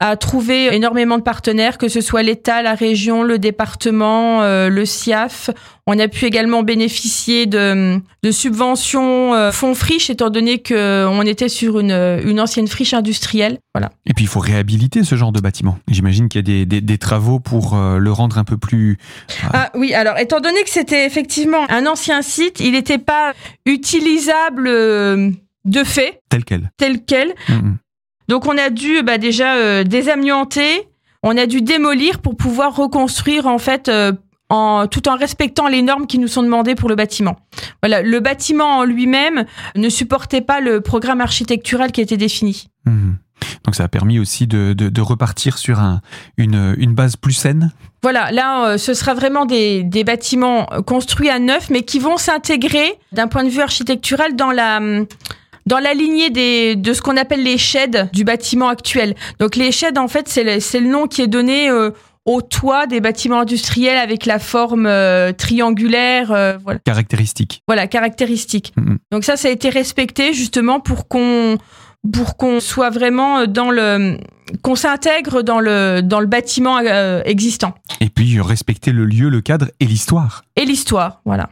à 0.00 0.16
trouver 0.18 0.74
énormément 0.74 1.16
de 1.16 1.22
partenaires, 1.22 1.78
que 1.78 1.88
ce 1.88 2.02
soit 2.02 2.22
l'État, 2.22 2.60
la 2.60 2.74
région, 2.74 3.22
le 3.22 3.38
département, 3.38 4.42
euh, 4.42 4.68
le 4.68 4.84
SIAF. 4.84 5.48
On 5.86 5.98
a 5.98 6.08
pu 6.08 6.24
également 6.24 6.62
bénéficier 6.62 7.44
de, 7.44 8.00
de 8.22 8.30
subventions 8.30 9.34
euh, 9.34 9.52
fonds 9.52 9.74
friches, 9.74 10.08
étant 10.08 10.30
donné 10.30 10.58
que 10.58 11.06
on 11.06 11.22
était 11.22 11.50
sur 11.50 11.78
une, 11.78 11.92
une 12.24 12.40
ancienne 12.40 12.68
friche 12.68 12.94
industrielle. 12.94 13.58
Voilà. 13.74 13.90
Et 14.06 14.14
puis 14.14 14.24
il 14.24 14.28
faut 14.28 14.40
réhabiliter 14.40 15.04
ce 15.04 15.14
genre 15.14 15.32
de 15.32 15.40
bâtiment. 15.40 15.78
J'imagine 15.88 16.28
qu'il 16.28 16.38
y 16.38 16.40
a 16.40 16.42
des, 16.42 16.66
des, 16.66 16.80
des, 16.80 16.98
travaux 16.98 17.38
pour 17.38 17.76
le 17.76 18.12
rendre 18.12 18.38
un 18.38 18.44
peu 18.44 18.56
plus. 18.56 18.98
Ah 19.52 19.70
oui, 19.74 19.92
alors 19.92 20.16
étant 20.18 20.40
donné 20.40 20.62
que 20.62 20.70
c'était 20.70 21.04
effectivement 21.04 21.70
un 21.70 21.84
ancien 21.86 22.22
site, 22.22 22.60
il 22.60 22.72
n'était 22.72 22.98
pas 22.98 23.34
utilisable 23.66 24.70
de 25.64 25.84
fait. 25.84 26.20
Tel 26.28 26.44
quel. 26.44 26.70
Tel 26.76 27.04
quel. 27.04 27.34
Mm-hmm. 27.48 27.74
Donc 28.28 28.46
on 28.46 28.56
a 28.56 28.70
dû 28.70 29.02
bah, 29.02 29.18
déjà 29.18 29.56
euh, 29.56 29.84
désamianter, 29.84 30.88
on 31.22 31.36
a 31.36 31.46
dû 31.46 31.62
démolir 31.62 32.20
pour 32.20 32.36
pouvoir 32.36 32.76
reconstruire 32.76 33.46
en 33.46 33.58
fait 33.58 33.88
euh, 33.88 34.12
en, 34.48 34.86
tout 34.86 35.08
en 35.08 35.16
respectant 35.16 35.68
les 35.68 35.82
normes 35.82 36.06
qui 36.06 36.18
nous 36.18 36.28
sont 36.28 36.42
demandées 36.42 36.74
pour 36.74 36.88
le 36.88 36.94
bâtiment. 36.94 37.36
Voilà, 37.82 38.02
le 38.02 38.20
bâtiment 38.20 38.78
en 38.78 38.84
lui-même 38.84 39.44
ne 39.76 39.88
supportait 39.88 40.40
pas 40.40 40.60
le 40.60 40.80
programme 40.80 41.20
architectural 41.20 41.92
qui 41.92 42.00
était 42.00 42.16
défini. 42.16 42.68
Mm-hmm. 42.86 43.14
Donc 43.64 43.74
ça 43.74 43.84
a 43.84 43.88
permis 43.88 44.18
aussi 44.18 44.46
de, 44.46 44.72
de, 44.72 44.88
de 44.88 45.00
repartir 45.00 45.58
sur 45.58 45.80
un, 45.80 46.00
une, 46.36 46.74
une, 46.78 46.94
base 46.94 47.16
plus 47.16 47.32
saine. 47.32 47.72
Voilà, 48.04 48.30
là, 48.32 48.66
euh, 48.66 48.76
ce 48.76 48.92
sera 48.92 49.14
vraiment 49.14 49.46
des, 49.46 49.82
des, 49.82 50.04
bâtiments 50.04 50.66
construits 50.86 51.30
à 51.30 51.38
neuf, 51.38 51.70
mais 51.70 51.84
qui 51.84 51.98
vont 51.98 52.18
s'intégrer 52.18 52.98
d'un 53.12 53.28
point 53.28 53.44
de 53.44 53.48
vue 53.48 53.62
architectural 53.62 54.36
dans 54.36 54.50
la 54.50 54.78
dans 55.64 55.78
la 55.78 55.94
lignée 55.94 56.28
des, 56.28 56.76
de 56.76 56.92
ce 56.92 57.00
qu'on 57.00 57.16
appelle 57.16 57.42
les 57.42 57.56
sheds 57.58 58.10
du 58.12 58.24
bâtiment 58.24 58.68
actuel. 58.68 59.14
Donc 59.38 59.56
les 59.56 59.72
sheds, 59.72 59.98
en 59.98 60.08
fait, 60.08 60.28
c'est 60.28 60.44
le, 60.44 60.80
le, 60.80 60.86
nom 60.86 61.06
qui 61.06 61.22
est 61.22 61.26
donné 61.26 61.70
euh, 61.70 61.92
au 62.26 62.42
toit 62.42 62.86
des 62.86 63.00
bâtiments 63.00 63.40
industriels 63.40 63.96
avec 63.96 64.26
la 64.26 64.38
forme 64.38 64.84
euh, 64.86 65.32
triangulaire. 65.32 66.30
Euh, 66.32 66.58
voilà. 66.62 66.80
Caractéristique. 66.80 67.62
Voilà, 67.66 67.86
caractéristique. 67.86 68.74
Mm-hmm. 68.78 68.96
Donc 69.12 69.24
ça, 69.24 69.38
ça 69.38 69.48
a 69.48 69.50
été 69.50 69.70
respecté 69.70 70.34
justement 70.34 70.80
pour 70.80 71.08
qu'on 71.08 71.56
pour 72.12 72.36
qu'on 72.36 72.60
soit 72.60 72.90
vraiment 72.90 73.46
dans 73.46 73.70
le 73.70 74.18
qu'on 74.62 74.76
s'intègre 74.76 75.42
dans 75.42 75.60
le 75.60 76.00
dans 76.02 76.20
le 76.20 76.26
bâtiment 76.26 76.78
existant. 77.24 77.74
Et 78.00 78.08
puis 78.08 78.40
respecter 78.40 78.92
le 78.92 79.04
lieu, 79.04 79.28
le 79.28 79.40
cadre 79.40 79.70
et 79.80 79.86
l'histoire. 79.86 80.44
Et 80.56 80.64
l'histoire, 80.64 81.20
voilà. 81.24 81.50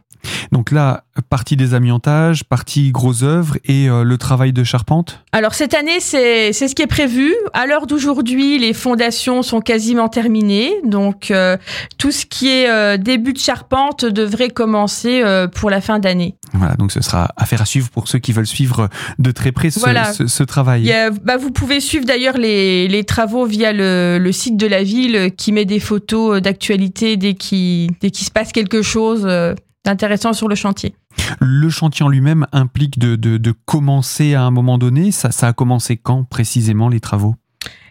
Donc 0.52 0.70
là, 0.70 1.04
partie 1.30 1.56
des 1.56 1.74
amiantages, 1.74 2.44
partie 2.44 2.90
gros 2.90 3.24
œuvres 3.24 3.56
et 3.64 3.88
euh, 3.88 4.04
le 4.04 4.18
travail 4.18 4.52
de 4.52 4.64
charpente 4.64 5.24
Alors 5.32 5.54
cette 5.54 5.74
année, 5.74 6.00
c'est 6.00 6.52
ce 6.52 6.74
qui 6.74 6.82
est 6.82 6.86
prévu. 6.86 7.34
À 7.54 7.66
l'heure 7.66 7.86
d'aujourd'hui, 7.86 8.58
les 8.58 8.74
fondations 8.74 9.42
sont 9.42 9.60
quasiment 9.60 10.08
terminées. 10.08 10.72
Donc 10.84 11.30
euh, 11.30 11.56
tout 11.98 12.10
ce 12.10 12.26
qui 12.26 12.48
est 12.48 12.68
euh, 12.68 12.96
début 12.96 13.32
de 13.32 13.38
charpente 13.38 14.04
devrait 14.04 14.50
commencer 14.50 15.22
pour 15.54 15.70
la 15.70 15.80
fin 15.80 15.98
d'année. 15.98 16.34
Voilà, 16.52 16.74
donc 16.74 16.92
ce 16.92 17.00
sera 17.00 17.30
affaire 17.36 17.62
à 17.62 17.64
suivre 17.64 17.88
pour 17.88 18.08
ceux 18.08 18.18
qui 18.18 18.32
veulent 18.32 18.46
suivre 18.46 18.88
de 19.18 19.30
très 19.30 19.52
près 19.52 19.70
ce, 19.70 19.80
ce, 19.80 20.26
ce 20.26 20.42
travail. 20.42 20.92
bah, 21.24 21.38
vous 21.38 21.50
pouvez 21.50 21.80
suivre 21.80 22.04
d'ailleurs 22.04 22.36
les, 22.36 22.88
les, 22.88 23.04
travaux 23.04 23.46
via 23.46 23.72
le, 23.72 24.18
le, 24.18 24.32
site 24.32 24.58
de 24.58 24.66
la 24.66 24.82
ville 24.82 25.30
qui 25.36 25.52
met 25.52 25.64
des 25.64 25.80
photos 25.80 26.42
d'actualité 26.42 27.16
dès 27.16 27.34
qu'il 27.34 27.90
qu 27.96 28.24
se 28.24 28.30
passe 28.30 28.52
quelque 28.52 28.82
chose 28.82 29.26
intéressant 29.86 30.32
sur 30.32 30.48
le 30.48 30.54
chantier. 30.54 30.94
Le 31.40 31.68
chantier 31.68 32.04
en 32.04 32.08
lui-même 32.08 32.46
implique 32.52 32.98
de, 32.98 33.16
de, 33.16 33.36
de, 33.36 33.54
commencer 33.64 34.34
à 34.34 34.42
un 34.42 34.50
moment 34.50 34.78
donné. 34.78 35.12
Ça, 35.12 35.30
ça 35.30 35.48
a 35.48 35.52
commencé 35.52 35.96
quand 35.96 36.24
précisément 36.24 36.88
les 36.88 37.00
travaux? 37.00 37.34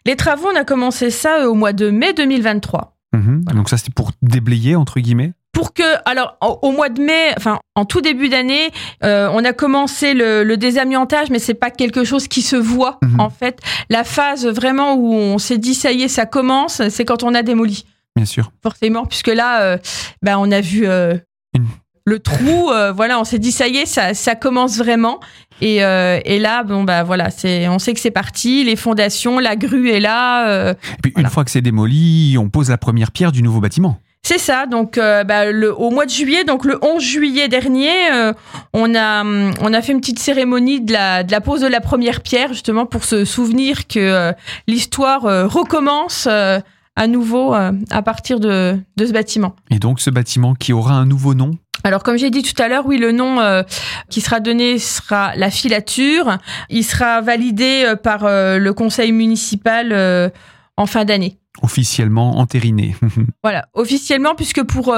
Les 0.05 0.15
travaux, 0.15 0.47
on 0.51 0.55
a 0.55 0.63
commencé 0.63 1.11
ça 1.11 1.41
euh, 1.41 1.47
au 1.47 1.53
mois 1.53 1.73
de 1.73 1.89
mai 1.89 2.13
2023. 2.13 2.97
Mmh. 3.13 3.41
Voilà. 3.43 3.57
Donc 3.57 3.69
ça, 3.69 3.77
c'était 3.77 3.91
pour 3.91 4.11
déblayer, 4.21 4.75
entre 4.75 4.99
guillemets? 4.99 5.33
Pour 5.51 5.73
que, 5.73 5.83
alors, 6.05 6.37
au 6.61 6.71
mois 6.71 6.87
de 6.87 7.01
mai, 7.01 7.33
enfin, 7.35 7.59
en 7.75 7.83
tout 7.83 7.99
début 7.99 8.29
d'année, 8.29 8.71
euh, 9.03 9.29
on 9.33 9.43
a 9.43 9.51
commencé 9.51 10.13
le, 10.13 10.43
le 10.43 10.55
désamiantage, 10.57 11.29
mais 11.29 11.39
c'est 11.39 11.53
pas 11.53 11.69
quelque 11.69 12.05
chose 12.05 12.29
qui 12.29 12.41
se 12.41 12.55
voit, 12.55 12.99
mmh. 13.01 13.19
en 13.19 13.29
fait. 13.29 13.59
La 13.89 14.05
phase 14.05 14.47
vraiment 14.47 14.95
où 14.95 15.13
on 15.13 15.37
s'est 15.37 15.57
dit, 15.57 15.75
ça 15.75 15.91
y 15.91 16.03
est, 16.03 16.07
ça 16.07 16.25
commence, 16.25 16.87
c'est 16.87 17.03
quand 17.03 17.23
on 17.23 17.35
a 17.35 17.43
démoli. 17.43 17.85
Bien 18.15 18.25
sûr. 18.25 18.51
Forcément, 18.61 19.05
puisque 19.05 19.27
là, 19.27 19.61
euh, 19.61 19.77
ben, 20.21 20.37
on 20.37 20.51
a 20.51 20.61
vu 20.61 20.85
euh, 20.85 21.17
Une 21.53 21.67
le 22.11 22.19
trou, 22.19 22.69
euh, 22.69 22.91
voilà, 22.91 23.19
on 23.19 23.23
s'est 23.23 23.39
dit 23.39 23.51
ça 23.51 23.67
y 23.67 23.77
est, 23.77 23.85
ça, 23.85 24.13
ça 24.13 24.35
commence 24.35 24.77
vraiment. 24.77 25.19
Et, 25.61 25.83
euh, 25.83 26.19
et 26.25 26.39
là, 26.39 26.63
bon 26.63 26.83
bah 26.83 27.03
voilà, 27.03 27.29
c'est, 27.29 27.67
on 27.69 27.79
sait 27.79 27.93
que 27.93 27.99
c'est 27.99 28.11
parti, 28.11 28.63
les 28.63 28.75
fondations, 28.75 29.39
la 29.39 29.55
grue 29.55 29.89
est 29.89 29.99
là. 29.99 30.47
Euh, 30.49 30.73
et 30.73 31.01
puis 31.01 31.11
voilà. 31.13 31.29
une 31.29 31.33
fois 31.33 31.45
que 31.45 31.51
c'est 31.51 31.61
démoli, 31.61 32.35
on 32.37 32.49
pose 32.49 32.69
la 32.69 32.77
première 32.77 33.11
pierre 33.11 33.31
du 33.31 33.41
nouveau 33.41 33.61
bâtiment. 33.61 33.97
C'est 34.23 34.37
ça, 34.37 34.65
donc 34.65 34.97
euh, 34.97 35.23
bah, 35.23 35.51
le, 35.51 35.73
au 35.73 35.89
mois 35.89 36.05
de 36.05 36.11
juillet, 36.11 36.43
donc 36.43 36.63
le 36.65 36.77
11 36.83 37.01
juillet 37.01 37.47
dernier, 37.47 38.11
euh, 38.13 38.33
on, 38.73 38.93
a, 38.93 39.23
on 39.23 39.73
a 39.73 39.81
fait 39.81 39.93
une 39.93 39.99
petite 39.99 40.19
cérémonie 40.19 40.81
de 40.81 40.93
la, 40.93 41.23
de 41.23 41.31
la 41.31 41.41
pose 41.41 41.61
de 41.61 41.67
la 41.67 41.81
première 41.81 42.21
pierre, 42.21 42.49
justement 42.49 42.85
pour 42.85 43.03
se 43.03 43.25
souvenir 43.25 43.87
que 43.87 43.99
euh, 43.99 44.31
l'histoire 44.67 45.21
recommence 45.49 46.27
à 46.27 47.07
nouveau 47.07 47.53
à 47.53 48.01
partir 48.03 48.39
de, 48.39 48.77
de 48.97 49.05
ce 49.05 49.11
bâtiment. 49.11 49.55
Et 49.71 49.79
donc 49.79 49.99
ce 49.99 50.09
bâtiment 50.09 50.53
qui 50.53 50.71
aura 50.71 50.93
un 50.93 51.05
nouveau 51.05 51.33
nom 51.33 51.51
alors 51.83 52.03
comme 52.03 52.17
j'ai 52.17 52.29
dit 52.29 52.43
tout 52.43 52.59
à 52.61 52.67
l'heure, 52.67 52.85
oui, 52.85 52.97
le 52.97 53.11
nom 53.11 53.39
euh, 53.39 53.63
qui 54.09 54.21
sera 54.21 54.39
donné 54.39 54.79
sera 54.79 55.35
la 55.35 55.49
filature. 55.49 56.37
Il 56.69 56.83
sera 56.83 57.21
validé 57.21 57.83
euh, 57.85 57.95
par 57.95 58.25
euh, 58.25 58.57
le 58.57 58.73
conseil 58.73 59.11
municipal 59.11 60.31
en 60.77 60.85
fin 60.85 61.05
d'année. 61.05 61.37
Officiellement 61.61 62.37
entériné. 62.37 62.95
voilà, 63.43 63.67
officiellement, 63.73 64.35
puisque 64.35 64.63
pour, 64.63 64.95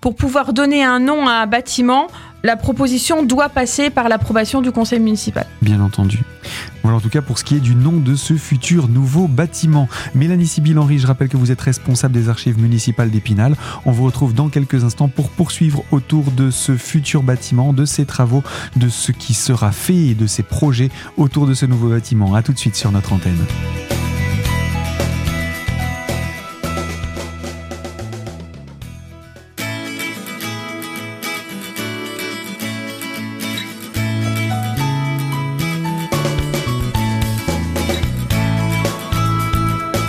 pour 0.00 0.14
pouvoir 0.14 0.52
donner 0.52 0.84
un 0.84 1.00
nom 1.00 1.26
à 1.26 1.32
un 1.32 1.46
bâtiment, 1.46 2.08
la 2.42 2.56
proposition 2.56 3.22
doit 3.22 3.48
passer 3.48 3.90
par 3.90 4.08
l'approbation 4.08 4.60
du 4.60 4.70
conseil 4.70 5.00
municipal. 5.00 5.46
Bien 5.62 5.80
entendu. 5.80 6.18
Voilà 6.84 6.98
en 6.98 7.00
tout 7.00 7.08
cas 7.08 7.22
pour 7.22 7.38
ce 7.38 7.44
qui 7.44 7.56
est 7.56 7.60
du 7.60 7.74
nom 7.74 7.92
de 7.92 8.14
ce 8.14 8.34
futur 8.34 8.88
nouveau 8.88 9.26
bâtiment. 9.26 9.88
Mélanie 10.14 10.46
Sibyl-Henry, 10.46 10.98
je 10.98 11.06
rappelle 11.06 11.30
que 11.30 11.38
vous 11.38 11.50
êtes 11.50 11.62
responsable 11.62 12.12
des 12.12 12.28
archives 12.28 12.60
municipales 12.60 13.10
d'Épinal. 13.10 13.56
On 13.86 13.90
vous 13.90 14.04
retrouve 14.04 14.34
dans 14.34 14.50
quelques 14.50 14.84
instants 14.84 15.08
pour 15.08 15.30
poursuivre 15.30 15.82
autour 15.92 16.30
de 16.30 16.50
ce 16.50 16.76
futur 16.76 17.22
bâtiment, 17.22 17.72
de 17.72 17.86
ses 17.86 18.04
travaux, 18.04 18.42
de 18.76 18.90
ce 18.90 19.12
qui 19.12 19.32
sera 19.32 19.72
fait 19.72 20.08
et 20.08 20.14
de 20.14 20.26
ses 20.26 20.42
projets 20.42 20.90
autour 21.16 21.46
de 21.46 21.54
ce 21.54 21.64
nouveau 21.64 21.88
bâtiment. 21.88 22.34
A 22.34 22.42
tout 22.42 22.52
de 22.52 22.58
suite 22.58 22.76
sur 22.76 22.92
notre 22.92 23.14
antenne. 23.14 23.38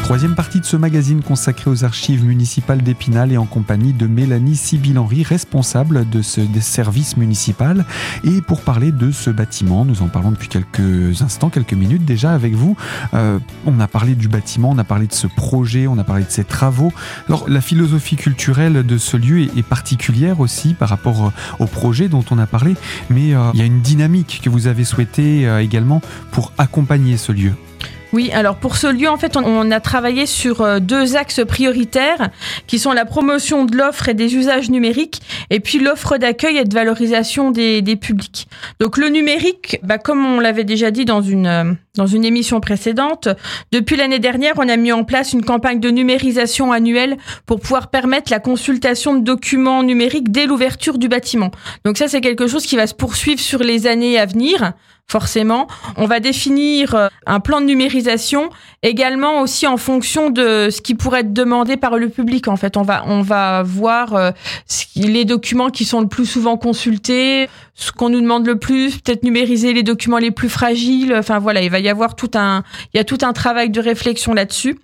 Troisième 0.05 0.35
partie 0.35 0.59
de 0.59 0.65
ce 0.65 0.77
magazine 0.77 1.24
consacré 1.24 1.67
aux 1.67 1.83
archives 1.83 2.24
municipales 2.24 2.83
d'Épinal 2.83 3.31
et 3.31 3.38
en 3.38 3.47
compagnie 3.47 3.91
de 3.91 4.05
Mélanie 4.05 4.55
Sibyl-Henry, 4.55 5.24
responsable 5.24 6.07
de 6.07 6.21
ce 6.21 6.41
des 6.41 6.62
services 6.62 7.17
municipal. 7.17 7.85
Et 8.24 8.41
pour 8.41 8.62
parler 8.62 8.91
de 8.91 9.09
ce 9.09 9.31
bâtiment, 9.31 9.83
nous 9.83 10.03
en 10.03 10.07
parlons 10.07 10.29
depuis 10.29 10.47
quelques 10.47 11.24
instants, 11.24 11.50
quelques 11.50 11.74
minutes 11.74 12.05
déjà 12.05 12.33
avec 12.33 12.53
vous. 12.53 12.77
Euh, 13.15 13.39
on 13.65 13.79
a 13.79 13.88
parlé 13.88 14.13
du 14.13 14.27
bâtiment, 14.27 14.69
on 14.69 14.77
a 14.77 14.83
parlé 14.83 15.07
de 15.07 15.13
ce 15.13 15.25
projet, 15.25 15.88
on 15.88 15.97
a 15.97 16.03
parlé 16.03 16.24
de 16.24 16.29
ses 16.29 16.43
travaux. 16.43 16.93
Alors 17.27 17.50
la 17.50 17.59
philosophie 17.59 18.15
culturelle 18.15 18.85
de 18.85 18.97
ce 19.00 19.17
lieu 19.17 19.41
est, 19.57 19.63
particulière 19.63 20.39
aussi 20.39 20.75
par 20.75 20.89
rapport 20.89 21.33
au 21.57 21.65
projet 21.65 22.09
dont 22.09 22.24
on 22.29 22.38
a 22.38 22.45
parlé, 22.45 22.75
mais 23.09 23.33
euh, 23.33 23.50
il 23.55 23.59
y 23.59 23.63
a 23.63 23.65
une 23.65 23.81
dynamique 23.81 24.41
que 24.43 24.51
vous 24.51 24.67
avez 24.67 24.83
souhaité 24.83 25.47
euh, 25.47 25.63
également 25.63 26.00
pour 26.29 26.53
accompagner 26.59 27.17
ce 27.17 27.31
lieu. 27.31 27.53
Oui, 28.15 28.31
alors 28.31 28.55
pour 28.55 28.77
ce 28.77 28.88
lieu, 28.88 29.10
en 29.10 29.17
fait, 29.17 29.36
on, 29.36 29.72
a 29.72 29.79
travaillé 29.81 30.25
sur 30.25 30.62
euh, 30.62 30.79
deux 30.79 31.17
axes 31.17 31.41
prioritaires 31.45 32.29
qui 32.65 32.79
sont 32.79 32.93
la 32.93 33.03
promotion 33.03 33.65
de 33.65 33.75
l'offre 33.75 34.07
et 34.07 34.13
des 34.13 34.36
usages 34.36 34.69
numériques 34.69 35.22
et 35.50 35.60
puis 35.60 35.79
l'offre 35.79 36.15
d'accueil 36.15 36.55
et 36.55 36.63
de 36.63 36.74
valorisation 36.74 37.51
des, 37.51 37.81
des, 37.81 37.98
publics. 37.98 38.48
Donc 38.79 38.95
le 38.95 39.10
numérique, 39.10 39.79
bah, 39.84 39.98
comme 39.98 40.25
on 40.25 40.39
l'avait 40.39 40.63
déjà 40.63 40.91
dit 40.91 41.03
dans 41.03 41.22
une, 41.22 41.45
euh, 41.45 41.74
dans 41.96 42.08
une 42.08 42.25
émission 42.25 42.60
précédente, 42.60 43.30
depuis 43.72 43.96
l'année 43.96 44.20
dernière, 44.20 44.54
on 44.58 44.70
a 44.70 44.78
mis 44.78 44.92
en 44.92 45.04
place 45.04 45.34
une 45.34 45.44
campagne 45.44 45.80
de 45.80 45.90
numérisation 45.90 46.72
annuelle 46.72 47.18
pour 47.46 47.60
pouvoir 47.60 47.90
permettre 47.90 48.32
la 48.32 48.40
consultation 48.40 49.16
de 49.16 49.24
documents 49.24 49.84
numériques 49.84 50.32
dès 50.32 50.46
l'ouverture 50.46 50.98
du 50.98 51.08
bâtiment. 51.08 51.52
Donc 51.84 51.98
ça, 51.98 52.08
c'est 52.08 52.22
quelque 52.22 52.48
chose 52.48 52.66
qui 52.66 52.75
va 52.75 52.88
se 52.88 52.94
poursuivre 52.94 53.40
sur 53.40 53.60
les 53.60 53.88
années 53.88 54.20
à 54.20 54.25
venir 54.25 54.74
forcément. 55.08 55.68
On 55.98 56.06
va 56.06 56.20
définir 56.20 56.96
euh, 56.96 57.08
un 57.25 57.40
plan 57.40 57.62
de 57.62 57.66
numérisation 57.66 58.50
également 58.82 59.42
aussi 59.42 59.68
en 59.68 59.78
fonction 59.78 60.30
de 60.30 60.70
ce 60.72 60.82
qui 60.82 60.96
pourrait 60.96 61.20
être 61.22 61.34
demandé 61.34 61.78
par 61.78 61.98
le 61.98 62.10
public. 62.10 62.48
En 62.48 62.56
fait, 62.56 62.75
on 62.75 62.82
va 62.82 63.04
on 63.06 63.22
va 63.22 63.62
voir 63.64 64.16
euh, 64.16 64.32
les 64.96 65.25
documents 65.25 65.70
qui 65.70 65.86
sont 65.86 66.02
le 66.02 66.08
plus 66.08 66.25
souvent 66.25 66.58
consultés, 66.58 67.50
ce 67.75 67.91
qu'on 67.91 68.10
nous 68.10 68.22
demande 68.22 68.48
le 68.48 68.58
plus, 68.58 68.98
peut-être 68.98 69.24
numériser 69.24 69.74
les 69.74 69.84
documents 69.84 70.17
les 70.17 70.32
plus 70.32 70.50
fragiles. 70.50 71.13
Enfin 71.13 71.39
voilà, 71.39 71.62
il 71.62 71.70
va 71.70 71.79
y 71.79 71.89
avoir 71.89 72.15
tout 72.15 72.32
un, 72.34 72.63
il 72.94 72.98
y 72.98 73.00
a 73.00 73.03
tout 73.03 73.20
un 73.22 73.34
travail 73.34 73.70
de 73.70 73.82
réflexion 73.82 74.34
là-dessus. 74.34 74.79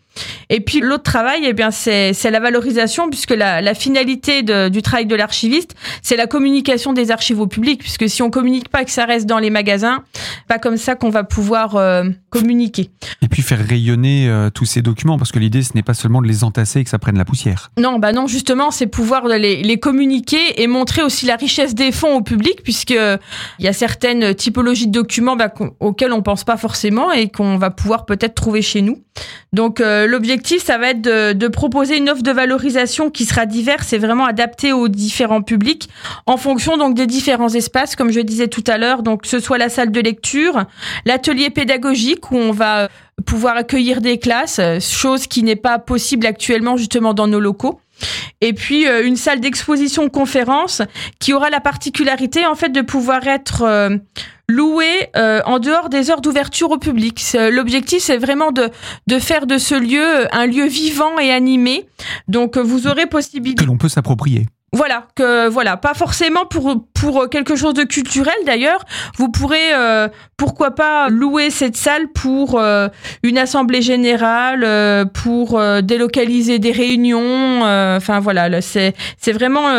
Et 0.49 0.59
puis 0.59 0.79
l'autre 0.81 1.03
travail, 1.03 1.41
eh 1.45 1.53
bien 1.53 1.71
c'est 1.71 2.13
la 2.29 2.39
valorisation 2.39 3.09
puisque 3.09 3.31
la, 3.31 3.61
la 3.61 3.73
finalité 3.73 4.43
de, 4.43 4.69
du 4.69 4.81
travail 4.81 5.05
de 5.05 5.15
l'archiviste, 5.15 5.75
c'est 6.01 6.17
la 6.17 6.27
communication 6.27 6.93
des 6.93 7.11
archives 7.11 7.39
au 7.39 7.47
public 7.47 7.79
puisque 7.79 8.09
si 8.09 8.21
on 8.21 8.29
communique 8.29 8.69
pas 8.69 8.83
que 8.83 8.91
ça 8.91 9.05
reste 9.05 9.25
dans 9.25 9.39
les 9.39 9.49
magasins, 9.49 10.03
pas 10.47 10.59
comme 10.59 10.77
ça 10.77 10.95
qu'on 10.95 11.09
va 11.09 11.23
pouvoir 11.23 11.75
euh, 11.75 12.03
communiquer. 12.29 12.89
Et 13.21 13.27
puis 13.27 13.41
faire 13.41 13.65
rayonner 13.65 14.27
euh, 14.27 14.49
tous 14.49 14.65
ces 14.65 14.81
documents 14.81 15.17
parce 15.17 15.31
que 15.31 15.39
l'idée 15.39 15.63
ce 15.63 15.71
n'est 15.75 15.83
pas 15.83 15.93
seulement 15.93 16.21
de 16.21 16.27
les 16.27 16.43
entasser 16.43 16.79
et 16.79 16.83
que 16.83 16.89
ça 16.89 16.99
prenne 16.99 17.17
la 17.17 17.25
poussière. 17.25 17.71
Non, 17.77 17.99
bah 17.99 18.11
non, 18.11 18.27
justement, 18.27 18.71
c'est 18.71 18.87
pouvoir 18.87 19.27
les, 19.27 19.63
les 19.63 19.79
communiquer 19.79 20.61
et 20.61 20.67
montrer 20.67 21.01
aussi 21.01 21.25
la 21.25 21.35
richesse 21.35 21.75
des 21.75 21.91
fonds 21.91 22.15
au 22.15 22.21
public 22.21 22.63
puisque 22.63 22.91
il 22.91 23.65
y 23.65 23.67
a 23.67 23.73
certaines 23.73 24.35
typologies 24.35 24.87
de 24.87 24.91
documents 24.91 25.35
bah, 25.35 25.53
auxquels 25.79 26.13
on 26.13 26.21
pense 26.21 26.43
pas 26.43 26.57
forcément 26.57 27.11
et 27.11 27.29
qu'on 27.29 27.57
va 27.57 27.69
pouvoir 27.69 28.05
peut-être 28.05 28.35
trouver 28.35 28.61
chez 28.61 28.81
nous. 28.81 29.03
Donc 29.53 29.81
euh, 29.81 30.07
l'objectif, 30.11 30.63
ça 30.63 30.77
va 30.77 30.89
être 30.89 31.01
de, 31.01 31.47
proposer 31.47 31.97
une 31.97 32.09
offre 32.09 32.21
de 32.21 32.31
valorisation 32.31 33.09
qui 33.09 33.25
sera 33.25 33.45
diverse 33.45 33.93
et 33.93 33.97
vraiment 33.97 34.25
adaptée 34.25 34.73
aux 34.73 34.87
différents 34.87 35.41
publics 35.41 35.89
en 36.25 36.37
fonction 36.37 36.77
donc 36.77 36.95
des 36.95 37.07
différents 37.07 37.49
espaces, 37.49 37.95
comme 37.95 38.11
je 38.11 38.19
disais 38.19 38.47
tout 38.47 38.63
à 38.67 38.77
l'heure. 38.77 39.01
Donc 39.01 39.25
ce 39.25 39.39
soit 39.39 39.57
la 39.57 39.69
salle 39.69 39.91
de 39.91 39.99
lecture, 39.99 40.65
l'atelier 41.05 41.49
pédagogique 41.49 42.31
où 42.31 42.37
on 42.37 42.51
va 42.51 42.89
pouvoir 43.25 43.55
accueillir 43.57 44.01
des 44.01 44.17
classes, 44.17 44.59
chose 44.79 45.27
qui 45.27 45.43
n'est 45.43 45.55
pas 45.55 45.79
possible 45.79 46.25
actuellement 46.25 46.77
justement 46.77 47.13
dans 47.13 47.27
nos 47.27 47.39
locaux. 47.39 47.79
Et 48.41 48.53
puis 48.53 48.87
euh, 48.87 49.05
une 49.05 49.15
salle 49.15 49.39
d'exposition 49.39 50.09
conférence 50.09 50.81
qui 51.19 51.33
aura 51.33 51.49
la 51.49 51.59
particularité 51.59 52.45
en 52.45 52.55
fait 52.55 52.69
de 52.69 52.81
pouvoir 52.81 53.27
être 53.27 53.63
euh, 53.63 53.97
louée 54.47 55.09
euh, 55.15 55.41
en 55.45 55.59
dehors 55.59 55.89
des 55.89 56.09
heures 56.09 56.21
d'ouverture 56.21 56.71
au 56.71 56.77
public. 56.77 57.21
L'objectif 57.33 58.01
c'est 58.01 58.17
vraiment 58.17 58.51
de 58.51 58.69
de 59.07 59.19
faire 59.19 59.47
de 59.47 59.57
ce 59.57 59.75
lieu 59.75 60.33
un 60.33 60.45
lieu 60.45 60.65
vivant 60.65 61.19
et 61.19 61.31
animé. 61.31 61.87
Donc 62.27 62.57
vous 62.57 62.87
aurez 62.87 63.05
possibilité 63.05 63.63
que 63.63 63.67
l'on 63.67 63.77
peut 63.77 63.89
s'approprier. 63.89 64.47
Voilà, 64.73 65.07
que 65.15 65.49
voilà, 65.49 65.75
pas 65.75 65.93
forcément 65.93 66.45
pour 66.45 66.85
pour 66.93 67.29
quelque 67.29 67.57
chose 67.57 67.73
de 67.73 67.83
culturel 67.83 68.35
d'ailleurs. 68.45 68.85
Vous 69.17 69.29
pourrez 69.29 69.73
euh, 69.73 70.07
pourquoi 70.37 70.71
pas 70.71 71.09
louer 71.09 71.49
cette 71.49 71.75
salle 71.75 72.07
pour 72.13 72.57
euh, 72.57 72.87
une 73.21 73.37
assemblée 73.37 73.81
générale, 73.81 74.63
euh, 74.63 75.03
pour 75.03 75.61
délocaliser 75.83 76.57
des 76.59 76.71
réunions. 76.71 77.63
Enfin 77.63 78.21
voilà, 78.21 78.61
c'est 78.61 78.93
c'est 79.17 79.33
vraiment 79.33 79.69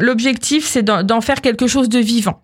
l'objectif, 0.00 0.66
c'est 0.66 0.82
d'en 0.82 1.20
faire 1.20 1.40
quelque 1.40 1.68
chose 1.68 1.88
de 1.88 2.00
vivant. 2.00 2.42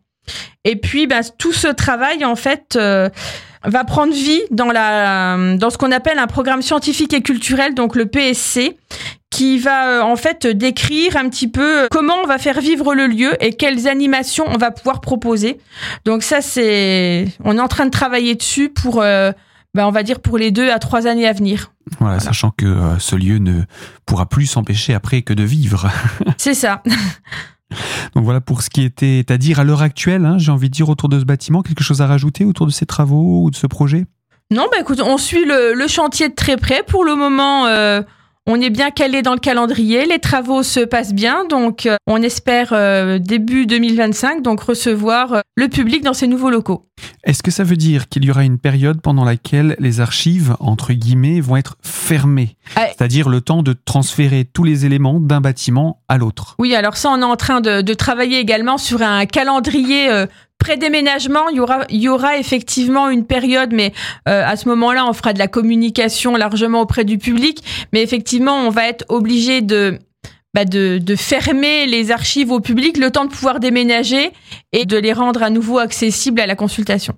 Et 0.65 0.77
puis, 0.77 1.09
bah, 1.09 1.23
tout 1.37 1.53
ce 1.53 1.67
travail 1.67 2.25
en 2.25 2.37
fait 2.37 2.79
va 3.65 3.85
prendre 3.85 4.13
vie 4.13 4.43
dans 4.51 4.67
la 4.67 5.57
dans 5.57 5.71
ce 5.71 5.79
qu'on 5.79 5.93
appelle 5.93 6.19
un 6.19 6.27
programme 6.27 6.63
scientifique 6.63 7.13
et 7.13 7.23
culturel, 7.23 7.75
donc 7.75 7.97
le 7.97 8.07
PSC, 8.07 8.77
qui 9.33 9.59
va 9.59 9.89
euh, 9.89 10.03
en 10.03 10.17
fait 10.17 10.47
décrire 10.47 11.17
un 11.17 11.29
petit 11.29 11.49
peu 11.49 11.85
euh, 11.85 11.87
comment 11.91 12.17
on 12.23 12.27
va 12.27 12.39
faire 12.39 12.61
vivre 12.61 12.95
le 12.95 13.07
lieu 13.07 13.33
et 13.43 13.55
quelles 13.55 13.89
animations 13.89 14.45
on 14.47 14.59
va 14.59 14.71
pouvoir 14.71 15.01
proposer. 15.01 15.59
Donc 16.05 16.23
ça 16.23 16.41
c'est 16.41 17.27
on 17.43 17.57
est 17.57 17.61
en 17.61 17.69
train 17.69 17.87
de 17.87 17.91
travailler 17.91 18.35
dessus 18.35 18.69
pour 18.69 19.01
euh, 19.01 19.33
ben, 19.75 19.87
on 19.87 19.91
va 19.91 20.03
dire 20.03 20.21
pour 20.21 20.39
les 20.39 20.51
deux 20.51 20.71
à 20.71 20.79
trois 20.79 21.07
années 21.07 21.27
à 21.27 21.33
venir. 21.33 21.73
Voilà, 21.99 22.21
sachant 22.21 22.51
que 22.51 22.77
ce 22.99 23.17
lieu 23.17 23.39
ne 23.39 23.63
pourra 24.07 24.27
plus 24.27 24.47
s'empêcher 24.47 24.95
après 24.95 25.23
que 25.23 25.33
de 25.33 25.43
vivre. 25.43 25.91
c'est 26.37 26.55
ça. 26.55 26.83
Donc 28.15 28.25
voilà 28.25 28.41
pour 28.41 28.63
ce 28.63 28.71
qui 28.71 28.83
était 28.83 29.25
à 29.29 29.39
dire 29.39 29.61
à 29.61 29.65
l'heure 29.65 29.83
actuelle. 29.83 30.25
Hein, 30.25 30.39
j'ai 30.39 30.53
envie 30.53 30.69
de 30.69 30.75
dire 30.75 30.89
autour 30.89 31.09
de 31.09 31.19
ce 31.19 31.25
bâtiment, 31.25 31.63
quelque 31.63 31.85
chose 31.85 32.01
à 32.01 32.07
rajouter 32.07 32.45
autour 32.45 32.67
de 32.67 32.73
ces 32.73 32.87
travaux 32.87 33.45
ou 33.45 33.51
de 33.51 33.57
ce 33.57 33.67
projet? 33.67 34.07
Non, 34.51 34.67
bah 34.71 34.79
écoute, 34.81 35.01
on 35.01 35.17
suit 35.17 35.45
le, 35.47 35.87
chantier 35.89 36.29
de 36.29 36.35
très 36.35 36.57
près. 36.57 36.83
Pour 36.83 37.05
le 37.05 37.15
moment, 37.15 37.67
on 38.47 38.61
est 38.61 38.71
bien 38.71 38.91
calé 38.91 39.23
dans 39.23 39.35
le 39.35 39.39
calendrier, 39.39 40.05
les 40.05 40.19
travaux 40.19 40.65
se 40.65 40.81
passent 40.81 41.15
bien, 41.15 41.45
donc 41.45 41.87
euh, 41.87 41.97
on 42.09 42.21
espère 42.23 42.71
euh, 42.73 43.19
début 43.19 43.67
2025 43.67 44.43
donc 44.43 44.61
recevoir 44.61 45.33
euh, 45.33 45.41
le 45.55 45.69
public 45.69 46.03
dans 46.03 46.13
ces 46.13 46.27
nouveaux 46.27 46.51
locaux. 46.51 46.89
Est-ce 47.23 47.43
que 47.43 47.53
ça 47.53 47.63
veut 47.63 47.77
dire 47.77 48.09
qu'il 48.09 48.25
y 48.25 48.31
aura 48.31 48.43
une 48.43 48.59
période 48.59 49.01
pendant 49.01 49.25
laquelle 49.25 49.77
les 49.79 50.01
archives 50.01 50.57
entre 50.59 50.93
guillemets 50.93 51.41
vont 51.41 51.57
être 51.57 51.77
fermées, 51.83 52.57
ah, 52.75 52.87
c'est-à-dire 52.89 53.29
le 53.29 53.41
temps 53.41 53.63
de 53.63 53.75
transférer 53.75 54.45
tous 54.45 54.65
les 54.65 54.87
éléments 54.87 55.21
d'un 55.21 55.41
bâtiment 55.41 56.03
à 56.09 56.19
l'autre 56.19 56.57
Oui, 56.59 56.75
alors 56.75 56.97
ça 56.97 57.11
on 57.11 57.21
est 57.21 57.25
en 57.25 57.37
train 57.37 57.61
de, 57.61 57.81
de 57.81 57.95
travailler 57.95 58.41
également 58.41 58.77
sur 58.77 59.03
un 59.03 59.25
calendrier 59.25 60.27
pré-déménagement, 60.63 61.49
il 61.49 61.57
y 61.57 61.61
aura, 61.61 61.81
il 61.91 62.01
y 62.01 62.09
aura 62.09 62.39
effectivement 62.39 63.11
une 63.11 63.27
période, 63.27 63.73
mais 63.73 63.93
euh, 64.29 64.45
à 64.47 64.55
ce 64.55 64.69
moment-là, 64.69 65.05
on 65.09 65.13
fera 65.13 65.33
de 65.33 65.41
la 65.41 65.49
communication 65.49 66.37
largement 66.37 66.83
auprès 66.83 67.05
du 67.05 67.19
public. 67.19 67.65
Mais 67.93 68.01
effectivement, 68.01 68.57
on 68.67 68.71
va 68.71 68.87
être 68.87 69.05
obligé 69.09 69.61
de, 69.61 69.99
bah 70.55 70.65
de, 70.65 70.99
de, 70.99 71.17
fermer 71.17 71.87
les 71.87 72.13
archives 72.13 72.53
au 72.53 72.61
public, 72.61 72.97
le 72.97 73.11
temps 73.11 73.25
de 73.25 73.31
pouvoir 73.31 73.59
déménager 73.59 74.31
et 74.73 74.85
de 74.85 74.97
les 74.97 75.13
rendre 75.13 75.43
à 75.43 75.51
nouveau 75.51 75.79
accessibles 75.79 76.41
à 76.41 76.47
la 76.47 76.55
consultation. 76.55 77.15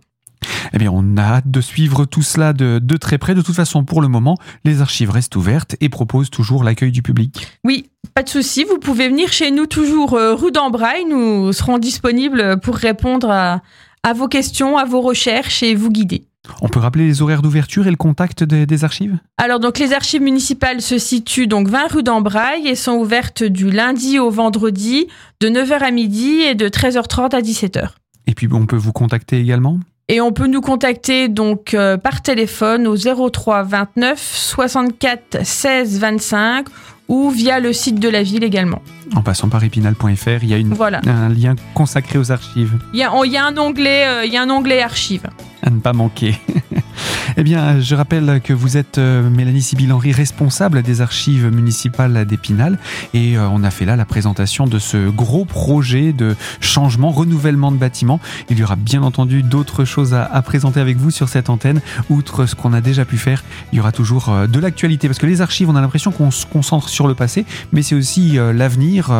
Eh 0.74 0.78
bien, 0.78 0.90
on 0.92 1.16
a 1.16 1.22
hâte 1.22 1.48
de 1.48 1.60
suivre 1.60 2.04
tout 2.04 2.22
cela 2.22 2.52
de, 2.52 2.80
de, 2.82 2.96
très 2.96 3.16
près. 3.16 3.36
De 3.36 3.42
toute 3.42 3.54
façon, 3.54 3.84
pour 3.84 4.02
le 4.02 4.08
moment, 4.08 4.36
les 4.64 4.80
archives 4.80 5.10
restent 5.10 5.36
ouvertes 5.36 5.76
et 5.80 5.88
proposent 5.88 6.30
toujours 6.30 6.64
l'accueil 6.64 6.90
du 6.90 7.00
public. 7.00 7.46
Oui, 7.62 7.90
pas 8.12 8.24
de 8.24 8.28
souci. 8.28 8.64
Vous 8.64 8.78
pouvez 8.78 9.08
venir 9.08 9.32
chez 9.32 9.52
nous 9.52 9.66
toujours 9.66 10.14
euh, 10.14 10.34
rue 10.34 10.50
d'Embraille. 10.50 11.04
Nous 11.08 11.52
serons 11.52 11.78
disponibles 11.78 12.58
pour 12.58 12.74
répondre 12.74 13.30
à, 13.30 13.62
à, 14.02 14.12
vos 14.14 14.26
questions, 14.26 14.76
à 14.76 14.84
vos 14.84 15.00
recherches 15.00 15.62
et 15.62 15.76
vous 15.76 15.90
guider. 15.90 16.26
On 16.60 16.68
peut 16.68 16.80
rappeler 16.80 17.06
les 17.06 17.22
horaires 17.22 17.40
d'ouverture 17.40 17.86
et 17.86 17.90
le 17.90 17.96
contact 17.96 18.42
des 18.42 18.84
archives? 18.84 19.16
Alors 19.38 19.60
donc 19.60 19.78
les 19.78 19.94
archives 19.94 20.20
municipales 20.20 20.82
se 20.82 20.98
situent 20.98 21.46
donc 21.46 21.68
20 21.68 21.86
rue 21.86 22.02
d'Embraille 22.02 22.68
et 22.68 22.74
sont 22.74 22.96
ouvertes 22.96 23.44
du 23.44 23.70
lundi 23.70 24.18
au 24.18 24.28
vendredi 24.28 25.06
de 25.40 25.48
9h 25.48 25.78
à 25.78 25.90
midi 25.90 26.42
et 26.42 26.54
de 26.54 26.68
13h30 26.68 27.34
à 27.34 27.40
17h. 27.40 27.90
Et 28.26 28.34
puis 28.34 28.46
on 28.52 28.66
peut 28.66 28.76
vous 28.76 28.92
contacter 28.92 29.40
également? 29.40 29.78
Et 30.08 30.20
on 30.20 30.32
peut 30.32 30.46
nous 30.46 30.60
contacter 30.60 31.28
donc 31.28 31.74
euh, 31.74 31.96
par 31.96 32.22
téléphone 32.22 32.86
au 32.86 32.96
03 32.96 33.62
29 33.62 34.20
64 34.20 35.44
16 35.44 35.98
25 35.98 36.66
ou 37.08 37.30
via 37.30 37.60
le 37.60 37.72
site 37.72 38.00
de 38.00 38.08
la 38.08 38.22
ville 38.22 38.44
également. 38.44 38.80
En 39.14 39.22
passant 39.22 39.48
par 39.48 39.62
épinal.fr, 39.62 40.42
il 40.42 40.48
y 40.48 40.54
a 40.54 40.56
une, 40.56 40.74
un 40.80 41.28
lien 41.28 41.54
consacré 41.74 42.18
aux 42.18 42.32
archives. 42.32 42.78
Il 42.94 43.00
y 43.00 43.02
a, 43.02 43.12
il 43.24 43.32
y 43.32 43.36
a 43.36 43.44
un 43.44 43.56
onglet, 43.58 44.06
euh, 44.06 44.24
il 44.24 44.32
y 44.32 44.36
a 44.36 44.42
un 44.42 44.50
onglet 44.50 44.80
archives. 44.80 45.28
À 45.62 45.70
ne 45.70 45.80
pas 45.80 45.92
manquer. 45.92 46.34
Eh 47.36 47.42
bien, 47.42 47.80
je 47.80 47.96
rappelle 47.96 48.40
que 48.44 48.52
vous 48.52 48.76
êtes 48.76 48.98
euh, 48.98 49.28
Mélanie 49.28 49.60
Sibyl-Henry, 49.60 50.12
responsable 50.12 50.82
des 50.82 51.00
archives 51.00 51.50
municipales 51.52 52.24
d'Épinal. 52.26 52.78
Et 53.12 53.36
euh, 53.36 53.48
on 53.50 53.64
a 53.64 53.72
fait 53.72 53.84
là 53.84 53.96
la 53.96 54.04
présentation 54.04 54.66
de 54.66 54.78
ce 54.78 55.08
gros 55.08 55.44
projet 55.44 56.12
de 56.12 56.36
changement, 56.60 57.10
renouvellement 57.10 57.72
de 57.72 57.76
bâtiments. 57.76 58.20
Il 58.50 58.58
y 58.60 58.62
aura 58.62 58.76
bien 58.76 59.02
entendu 59.02 59.42
d'autres 59.42 59.84
choses 59.84 60.14
à, 60.14 60.42
présenter 60.42 60.78
avec 60.78 60.96
vous 60.96 61.10
sur 61.10 61.28
cette 61.28 61.50
antenne. 61.50 61.80
Outre 62.08 62.46
ce 62.46 62.54
qu'on 62.54 62.72
a 62.72 62.80
déjà 62.80 63.04
pu 63.04 63.18
faire, 63.18 63.42
il 63.72 63.78
y 63.78 63.80
aura 63.80 63.90
toujours 63.90 64.28
euh, 64.28 64.46
de 64.46 64.60
l'actualité. 64.60 65.08
Parce 65.08 65.18
que 65.18 65.26
les 65.26 65.40
archives, 65.40 65.68
on 65.68 65.74
a 65.74 65.80
l'impression 65.80 66.12
qu'on 66.12 66.30
se 66.30 66.46
concentre 66.46 66.88
sur 66.88 67.08
le 67.08 67.14
passé, 67.14 67.46
mais 67.72 67.82
c'est 67.82 67.96
aussi 67.96 68.38
l'avenir 68.54 69.10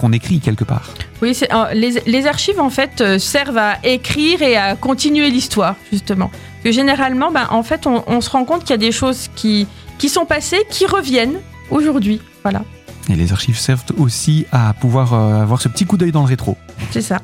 qu'on 0.00 0.12
écrit 0.12 0.40
quelque 0.40 0.64
part. 0.64 0.90
Oui, 1.22 1.36
les, 1.74 2.02
les, 2.06 2.26
archives, 2.26 2.60
en 2.60 2.70
fait, 2.70 3.18
servent 3.18 3.58
à 3.58 3.78
écrire 3.82 4.42
et 4.42 4.56
à 4.56 4.76
continuer 4.76 5.30
l'histoire, 5.30 5.76
justement 5.92 6.30
que 6.64 6.72
généralement, 6.72 7.30
ben, 7.30 7.46
en 7.50 7.62
fait, 7.64 7.86
on, 7.86 8.20
se 8.20 8.30
rend 8.30 8.44
compte 8.44 8.60
qu'il 8.60 8.70
y 8.70 8.74
a 8.74 8.78
des 8.78 8.92
choses 8.92 9.28
qui, 9.34 9.66
qui 9.98 10.08
sont 10.08 10.26
passées, 10.26 10.64
qui 10.70 10.86
reviennent 10.86 11.40
aujourd'hui. 11.70 12.20
Voilà. 12.42 12.62
Et 13.08 13.16
les 13.16 13.32
archives 13.32 13.58
servent 13.58 13.84
aussi 13.98 14.46
à 14.52 14.72
pouvoir 14.74 15.12
euh, 15.14 15.42
avoir 15.42 15.60
ce 15.60 15.68
petit 15.68 15.84
coup 15.84 15.96
d'œil 15.96 16.12
dans 16.12 16.22
le 16.22 16.28
rétro. 16.28 16.56
C'est 16.90 17.02
ça. 17.02 17.20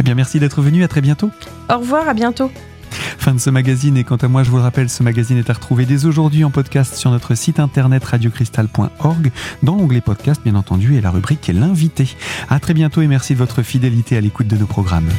Eh 0.00 0.02
bien, 0.02 0.14
merci 0.14 0.40
d'être 0.40 0.60
venu. 0.60 0.84
À 0.84 0.88
très 0.88 1.00
bientôt. 1.00 1.30
Au 1.70 1.78
revoir. 1.78 2.08
À 2.08 2.14
bientôt. 2.14 2.50
Fin 3.18 3.34
de 3.34 3.40
ce 3.40 3.50
magazine 3.50 3.96
et 3.96 4.04
quant 4.04 4.16
à 4.16 4.28
moi 4.28 4.42
je 4.42 4.50
vous 4.50 4.56
le 4.56 4.62
rappelle 4.62 4.88
ce 4.88 5.02
magazine 5.02 5.36
est 5.36 5.50
à 5.50 5.52
retrouver 5.52 5.84
dès 5.84 6.06
aujourd'hui 6.06 6.44
en 6.44 6.50
podcast 6.50 6.94
sur 6.94 7.10
notre 7.10 7.34
site 7.34 7.60
internet 7.60 8.04
radiocristal.org 8.04 9.30
dans 9.62 9.76
l'onglet 9.76 10.00
podcast 10.00 10.40
bien 10.42 10.54
entendu 10.54 10.96
et 10.96 11.00
la 11.00 11.10
rubrique 11.10 11.50
l'invité. 11.52 12.08
À 12.48 12.60
très 12.60 12.74
bientôt 12.74 13.02
et 13.02 13.06
merci 13.06 13.34
de 13.34 13.38
votre 13.38 13.62
fidélité 13.62 14.16
à 14.16 14.20
l'écoute 14.20 14.46
de 14.46 14.56
nos 14.56 14.66
programmes. 14.66 15.10